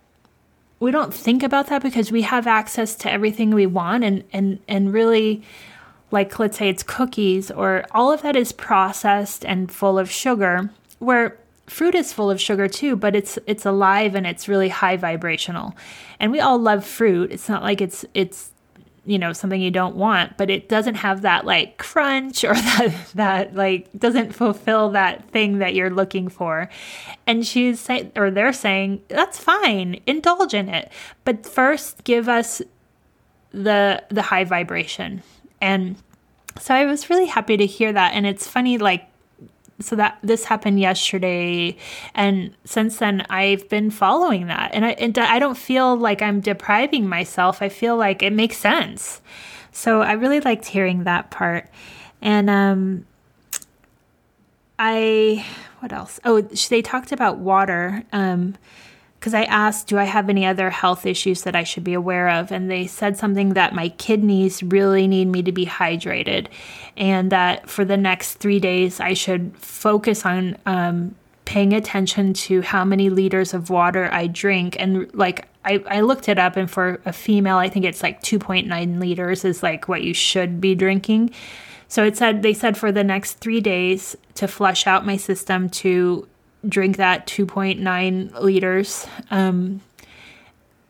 we 0.80 0.92
don't 0.92 1.14
think 1.14 1.44
about 1.44 1.68
that 1.68 1.82
because 1.82 2.12
we 2.12 2.24
have 2.24 2.46
access 2.48 2.96
to 2.96 3.12
everything 3.12 3.52
we 3.52 3.66
want 3.66 4.04
and 4.04 4.24
and 4.34 4.60
and 4.68 4.92
really 4.92 5.44
like 6.14 6.38
let's 6.38 6.60
say 6.60 6.70
it's 6.70 6.84
cookies 6.84 7.50
or 7.50 7.84
all 7.92 8.12
of 8.12 8.22
that 8.22 8.36
is 8.36 8.52
processed 8.52 9.44
and 9.44 9.72
full 9.72 9.98
of 9.98 10.12
sugar 10.12 10.70
where 11.00 11.38
fruit 11.66 11.96
is 11.96 12.14
full 12.14 12.30
of 12.30 12.40
sugar 12.40 12.68
too 12.68 12.96
but 12.96 13.16
it's 13.16 13.40
it's 13.48 13.66
alive 13.66 14.14
and 14.14 14.28
it's 14.28 14.48
really 14.48 14.70
high 14.70 14.96
vibrational. 14.96 15.76
And 16.20 16.32
we 16.32 16.40
all 16.40 16.60
love 16.60 16.86
fruit. 16.86 17.32
It's 17.32 17.50
not 17.50 17.64
like 17.64 17.82
it's 17.82 18.06
it's 18.14 18.52
you 19.06 19.18
know 19.18 19.34
something 19.34 19.60
you 19.60 19.72
don't 19.72 19.98
want 19.98 20.38
but 20.38 20.50
it 20.50 20.70
doesn't 20.70 20.96
have 20.96 21.24
that 21.24 21.46
like 21.46 21.78
crunch 21.78 22.46
or 22.46 22.54
that 22.70 22.96
that 23.16 23.56
like 23.56 23.90
doesn't 23.98 24.34
fulfill 24.34 24.92
that 24.92 25.28
thing 25.32 25.58
that 25.58 25.74
you're 25.74 25.90
looking 25.90 26.30
for. 26.30 26.70
And 27.26 27.46
she's 27.46 27.80
saying 27.80 28.12
or 28.16 28.30
they're 28.30 28.54
saying 28.54 29.02
that's 29.08 29.40
fine. 29.40 30.00
Indulge 30.06 30.54
in 30.54 30.70
it. 30.70 30.92
But 31.26 31.48
first 31.48 32.04
give 32.04 32.30
us 32.30 32.62
the 33.52 34.04
the 34.10 34.22
high 34.22 34.44
vibration 34.44 35.24
and 35.64 35.96
so 36.60 36.76
i 36.76 36.86
was 36.86 37.10
really 37.10 37.26
happy 37.26 37.58
to 37.58 37.66
hear 37.66 37.92
that. 37.94 38.14
And 38.14 38.28
it's 38.28 38.46
funny 38.46 38.78
like 38.78 39.08
so 39.80 39.96
that 39.96 40.20
this 40.22 40.46
happened 40.46 40.80
yesterday. 40.80 41.76
And 42.14 42.54
since 42.66 42.98
then 42.98 43.26
i've 43.30 43.68
been 43.70 43.90
following 43.90 44.48
that. 44.48 44.72
And 44.74 44.86
i 44.86 44.92
and 44.92 45.18
i 45.18 45.40
don't 45.40 45.58
feel 45.58 45.96
like 45.96 46.22
i'm 46.22 46.42
depriving 46.42 47.08
myself. 47.08 47.62
I 47.62 47.70
feel 47.70 47.96
like 47.98 48.22
it 48.22 48.34
makes 48.34 48.58
sense. 48.58 49.22
So 49.72 50.02
i 50.02 50.12
really 50.12 50.42
liked 50.42 50.66
hearing 50.66 51.06
that 51.06 51.32
part. 51.32 51.70
And 52.22 52.50
um 52.50 53.06
i 54.78 55.46
what 55.80 55.94
else? 55.94 56.20
Oh 56.26 56.42
they 56.42 56.82
talked 56.82 57.12
about 57.12 57.38
water. 57.38 58.04
Um 58.12 58.56
because 59.24 59.34
I 59.34 59.46
asked, 59.46 59.88
Do 59.88 59.98
I 59.98 60.04
have 60.04 60.30
any 60.30 60.46
other 60.46 60.70
health 60.70 61.06
issues 61.06 61.44
that 61.44 61.56
I 61.56 61.64
should 61.64 61.86
be 61.86 61.94
aware 61.94 62.28
of? 62.28 62.52
And 62.52 62.70
they 62.70 62.86
said 62.86 63.16
something 63.16 63.54
that 63.54 63.74
my 63.74 63.88
kidneys 63.88 64.62
really 64.62 65.08
need 65.08 65.30
me 65.30 65.42
to 65.44 65.54
be 65.54 65.66
hydrated, 65.66 66.48
and 66.98 67.32
that 67.32 67.70
for 67.70 67.86
the 67.86 67.96
next 67.96 68.34
three 68.34 68.60
days, 68.60 69.00
I 69.00 69.14
should 69.14 69.56
focus 69.56 70.26
on 70.26 70.58
um, 70.66 71.16
paying 71.46 71.72
attention 71.72 72.34
to 72.34 72.64
how 72.64 72.84
many 72.84 73.10
liters 73.10 73.54
of 73.54 73.70
water 73.70 74.10
I 74.12 74.28
drink. 74.28 74.76
And 74.78 75.10
like, 75.14 75.48
I, 75.64 75.82
I 75.88 76.02
looked 76.02 76.28
it 76.28 76.38
up, 76.38 76.58
and 76.58 76.70
for 76.70 77.00
a 77.06 77.14
female, 77.14 77.56
I 77.56 77.70
think 77.70 77.86
it's 77.86 78.04
like 78.04 78.22
2.9 78.24 79.00
liters 79.00 79.46
is 79.46 79.64
like 79.64 79.88
what 79.88 80.04
you 80.04 80.14
should 80.14 80.60
be 80.60 80.76
drinking. 80.76 81.32
So 81.88 82.04
it 82.04 82.18
said, 82.18 82.42
they 82.42 82.54
said 82.54 82.76
for 82.76 82.92
the 82.92 83.06
next 83.06 83.36
three 83.36 83.62
days 83.62 84.18
to 84.36 84.50
flush 84.50 84.86
out 84.86 85.06
my 85.06 85.16
system 85.16 85.70
to 85.70 86.28
drink 86.68 86.98
that 86.98 87.28
2.9 87.28 88.40
liters, 88.40 89.08
um, 89.32 89.82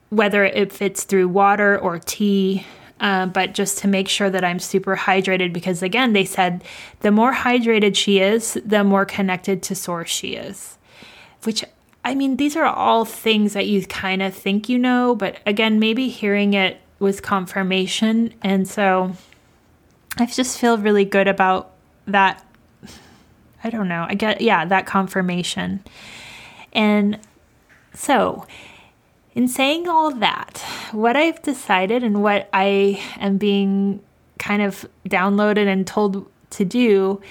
whether 0.10 0.44
it 0.46 0.72
fits 0.72 1.04
through 1.04 1.28
water 1.28 1.78
or 1.78 2.00
tea. 2.00 2.66
Uh, 3.00 3.26
but 3.26 3.54
just 3.54 3.80
to 3.80 3.88
make 3.88 4.08
sure 4.08 4.30
that 4.30 4.46
I'm 4.46 4.60
super 4.60 4.96
hydrated, 4.96 5.52
because 5.52 5.84
again, 5.84 6.14
they 6.14 6.24
said 6.24 6.64
the 7.02 7.12
more 7.12 7.34
hydrated 7.34 7.96
she 7.98 8.20
is, 8.20 8.58
the 8.66 8.84
more 8.84 9.04
connected 9.04 9.62
to 9.64 9.76
source 9.76 10.10
she 10.10 10.36
is. 10.36 10.78
Which, 11.44 11.66
I 12.06 12.16
mean, 12.16 12.38
these 12.38 12.56
are 12.56 12.64
all 12.64 13.04
things 13.04 13.54
that 13.54 13.68
you 13.68 13.86
kind 13.86 14.22
of 14.22 14.34
think 14.34 14.70
you 14.70 14.80
know, 14.80 15.16
but 15.16 15.40
again, 15.46 15.80
maybe 15.80 16.08
hearing 16.08 16.54
it 16.54 16.80
was 17.00 17.20
confirmation. 17.20 18.34
And 18.42 18.68
so 18.68 19.14
I 20.18 20.26
just 20.28 20.60
feel 20.60 20.78
really 20.78 21.06
good 21.06 21.28
about 21.28 21.72
that 22.08 22.46
I 23.64 23.70
don't 23.70 23.88
know. 23.88 24.06
I 24.08 24.16
get, 24.16 24.42
yeah, 24.42 24.66
that 24.66 24.86
confirmation. 24.86 25.84
And 26.74 27.20
so, 27.94 28.46
in 29.36 29.48
saying 29.48 29.88
all 29.88 30.12
that, 30.12 30.64
what 30.92 31.16
I've 31.16 31.42
decided 31.42 32.04
and 32.04 32.22
what 32.22 32.50
I 32.54 33.02
am 33.18 33.38
being 33.38 34.02
kind 34.38 34.62
of 34.62 34.86
downloaded 35.08 35.68
and 35.68 35.88
told 35.88 36.30
to 36.52 36.66
do 36.66 37.22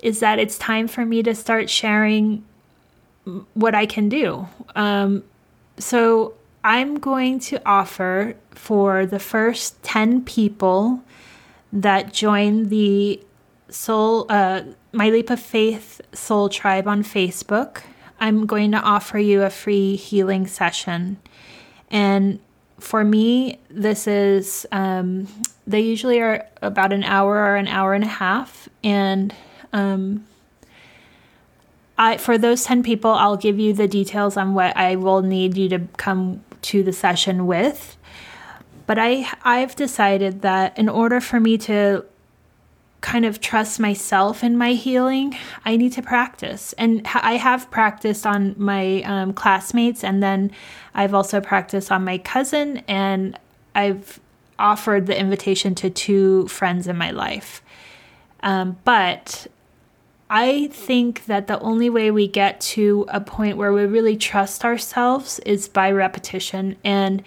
is 0.00 0.20
that 0.20 0.38
it's 0.38 0.56
time 0.58 0.86
for 0.86 1.04
me 1.04 1.22
to 1.22 1.34
start 1.34 1.68
sharing 1.68 2.44
what 3.54 3.74
I 3.74 3.84
can 3.84 4.08
do. 4.08 4.46
Um, 4.76 5.24
so, 5.78 6.34
I'm 6.64 6.98
going 6.98 7.38
to 7.40 7.66
offer 7.66 8.34
for 8.50 9.06
the 9.06 9.18
first 9.18 9.82
10 9.84 10.24
people 10.24 11.02
that 11.72 12.12
join 12.12 12.68
the 12.68 13.20
Soul, 13.70 14.26
uh, 14.28 14.62
My 14.92 15.10
Leap 15.10 15.30
of 15.30 15.40
Faith 15.40 16.00
Soul 16.12 16.48
Tribe 16.48 16.88
on 16.88 17.02
Facebook. 17.02 17.82
I'm 18.20 18.46
going 18.46 18.72
to 18.72 18.78
offer 18.78 19.18
you 19.18 19.42
a 19.42 19.50
free 19.50 19.96
healing 19.96 20.46
session. 20.46 21.18
And 21.90 22.40
for 22.78 23.04
me, 23.04 23.58
this 23.68 24.06
is, 24.06 24.66
um, 24.72 25.28
they 25.66 25.80
usually 25.80 26.20
are 26.20 26.46
about 26.62 26.92
an 26.92 27.04
hour 27.04 27.36
or 27.36 27.56
an 27.56 27.68
hour 27.68 27.94
and 27.94 28.04
a 28.04 28.08
half. 28.08 28.68
And 28.82 29.34
um, 29.72 30.26
I, 31.96 32.16
for 32.16 32.38
those 32.38 32.64
10 32.64 32.82
people, 32.82 33.10
I'll 33.10 33.36
give 33.36 33.58
you 33.58 33.72
the 33.72 33.88
details 33.88 34.36
on 34.36 34.54
what 34.54 34.76
I 34.76 34.96
will 34.96 35.22
need 35.22 35.56
you 35.56 35.68
to 35.70 35.80
come 35.96 36.44
to 36.62 36.82
the 36.82 36.92
session 36.92 37.46
with. 37.46 37.96
But 38.86 38.98
I 38.98 39.28
I've 39.42 39.76
decided 39.76 40.40
that 40.42 40.78
in 40.78 40.88
order 40.88 41.20
for 41.20 41.38
me 41.38 41.58
to 41.58 42.06
kind 43.00 43.24
of 43.24 43.40
trust 43.40 43.78
myself 43.78 44.42
in 44.42 44.58
my 44.58 44.72
healing, 44.72 45.36
I 45.64 45.76
need 45.76 45.92
to 45.92 46.02
practice. 46.02 46.72
And 46.74 47.06
I 47.14 47.36
have 47.36 47.70
practiced 47.70 48.26
on 48.26 48.54
my 48.58 49.02
um, 49.02 49.32
classmates, 49.32 50.02
and 50.02 50.22
then 50.22 50.50
I've 50.94 51.14
also 51.14 51.40
practiced 51.40 51.92
on 51.92 52.04
my 52.04 52.18
cousin, 52.18 52.78
and 52.88 53.38
I've 53.74 54.20
offered 54.58 55.06
the 55.06 55.18
invitation 55.18 55.74
to 55.76 55.90
two 55.90 56.48
friends 56.48 56.88
in 56.88 56.96
my 56.96 57.12
life. 57.12 57.62
Um, 58.40 58.78
but 58.84 59.46
I 60.30 60.68
think 60.68 61.26
that 61.26 61.46
the 61.46 61.58
only 61.60 61.88
way 61.88 62.10
we 62.10 62.26
get 62.28 62.60
to 62.60 63.06
a 63.08 63.20
point 63.20 63.56
where 63.56 63.72
we 63.72 63.84
really 63.84 64.16
trust 64.16 64.64
ourselves 64.64 65.38
is 65.40 65.68
by 65.68 65.90
repetition. 65.90 66.76
And 66.84 67.22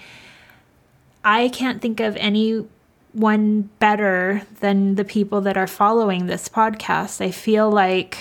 I 1.24 1.50
can't 1.50 1.82
think 1.82 2.00
of 2.00 2.16
any 2.18 2.66
one 3.14 3.70
better 3.80 4.44
than 4.60 4.96
the 4.96 5.04
people 5.04 5.42
that 5.42 5.58
are 5.58 5.68
following 5.68 6.26
this 6.26 6.48
podcast. 6.48 7.22
I 7.22 7.32
feel 7.32 7.70
like 7.70 8.18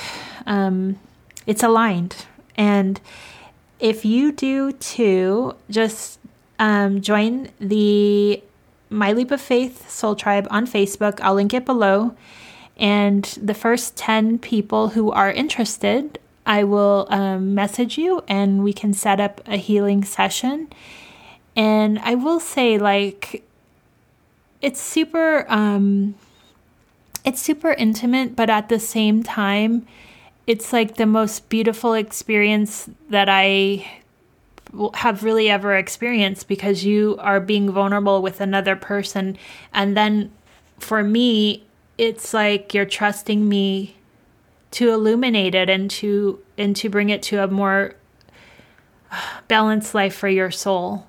um, 0.46 0.98
it's 1.46 1.62
aligned. 1.62 2.26
And 2.57 3.00
if 3.79 4.05
you 4.05 4.33
do 4.33 4.72
too, 4.72 5.55
just 5.70 6.18
um, 6.59 7.00
join 7.00 7.50
the 7.59 8.42
My 8.90 9.12
Leap 9.12 9.31
of 9.31 9.40
Faith 9.40 9.88
Soul 9.90 10.14
Tribe 10.14 10.46
on 10.50 10.66
Facebook. 10.66 11.20
I'll 11.20 11.35
link 11.35 11.55
it 11.55 11.64
below. 11.64 12.14
And 12.76 13.24
the 13.40 13.55
first 13.55 13.96
10 13.96 14.38
people 14.38 14.88
who 14.88 15.11
are 15.12 15.31
interested, 15.31 16.18
I 16.46 16.64
will 16.64 17.07
um, 17.11 17.55
message 17.55 17.98
you 17.98 18.24
and 18.26 18.64
we 18.64 18.72
can 18.72 18.92
set 18.92 19.20
up 19.20 19.40
a 19.46 19.57
healing 19.57 20.03
session. 20.05 20.68
And 21.55 21.98
I 21.98 22.14
will 22.14 22.40
say, 22.40 22.79
like, 22.79 23.44
it's 24.61 24.81
super 24.81 25.46
um 25.49 26.14
it's 27.25 27.40
super 27.40 27.73
intimate 27.73 28.35
but 28.35 28.49
at 28.49 28.68
the 28.68 28.79
same 28.79 29.23
time 29.23 29.87
it's 30.46 30.73
like 30.73 30.96
the 30.96 31.07
most 31.07 31.49
beautiful 31.49 31.94
experience 31.94 32.88
that 33.09 33.29
I 33.29 33.88
have 34.94 35.23
really 35.23 35.51
ever 35.51 35.77
experienced 35.77 36.49
because 36.49 36.85
you 36.85 37.16
are 37.20 37.40
being 37.40 37.70
vulnerable 37.70 38.23
with 38.23 38.40
another 38.40 38.77
person. 38.77 39.37
And 39.73 39.96
then 39.96 40.33
for 40.79 41.03
me 41.03 41.64
it's 41.99 42.33
like 42.33 42.73
you're 42.73 42.87
trusting 42.87 43.49
me 43.49 43.96
to 44.73 44.90
illuminate 44.90 45.55
it 45.55 45.68
and 45.68 45.90
to 45.90 46.40
and 46.57 46.75
to 46.77 46.88
bring 46.88 47.11
it 47.11 47.23
to 47.23 47.42
a 47.42 47.46
more 47.46 47.94
balanced 49.49 49.94
life 49.94 50.14
for 50.14 50.29
your 50.29 50.51
soul 50.51 51.07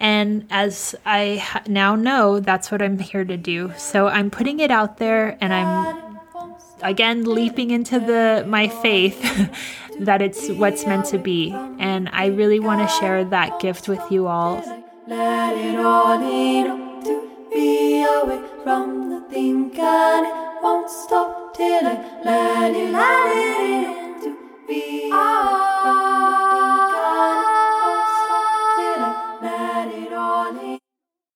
and 0.00 0.46
as 0.50 0.94
I 1.04 1.44
now 1.66 1.94
know, 1.94 2.40
that's 2.40 2.72
what 2.72 2.80
I'm 2.80 2.98
here 2.98 3.24
to 3.24 3.36
do. 3.36 3.72
So 3.76 4.08
I'm 4.08 4.30
putting 4.30 4.58
it 4.60 4.70
out 4.70 4.96
there 4.96 5.36
and 5.42 5.52
I'm 5.52 6.18
again 6.82 7.24
leaping 7.24 7.70
into 7.70 8.00
the 8.00 8.44
my 8.48 8.68
faith 8.68 9.20
that 10.00 10.22
it's 10.22 10.48
what's 10.52 10.86
meant 10.86 11.04
to 11.06 11.18
be. 11.18 11.52
And 11.78 12.08
I 12.12 12.26
really 12.26 12.58
want 12.58 12.88
to 12.88 12.94
share 12.96 13.24
that 13.26 13.60
gift 13.60 13.88
with 13.88 14.02
you 14.10 14.26
all. 14.26 14.56
Let 15.06 15.56
it 15.58 15.78
all 15.78 16.18
to 16.18 17.30
be 17.52 18.02
away 18.02 18.40
from 18.64 19.10
the 19.10 19.20
it 19.36 20.62
won't 20.62 20.90
stop 20.90 21.54
till 21.54 21.86
I 21.86 22.20
let 22.24 22.74
it, 22.74 22.90
let 22.90 23.36
it 23.36 23.88
in 23.88 24.22
to 24.22 24.38
be. 24.66 25.10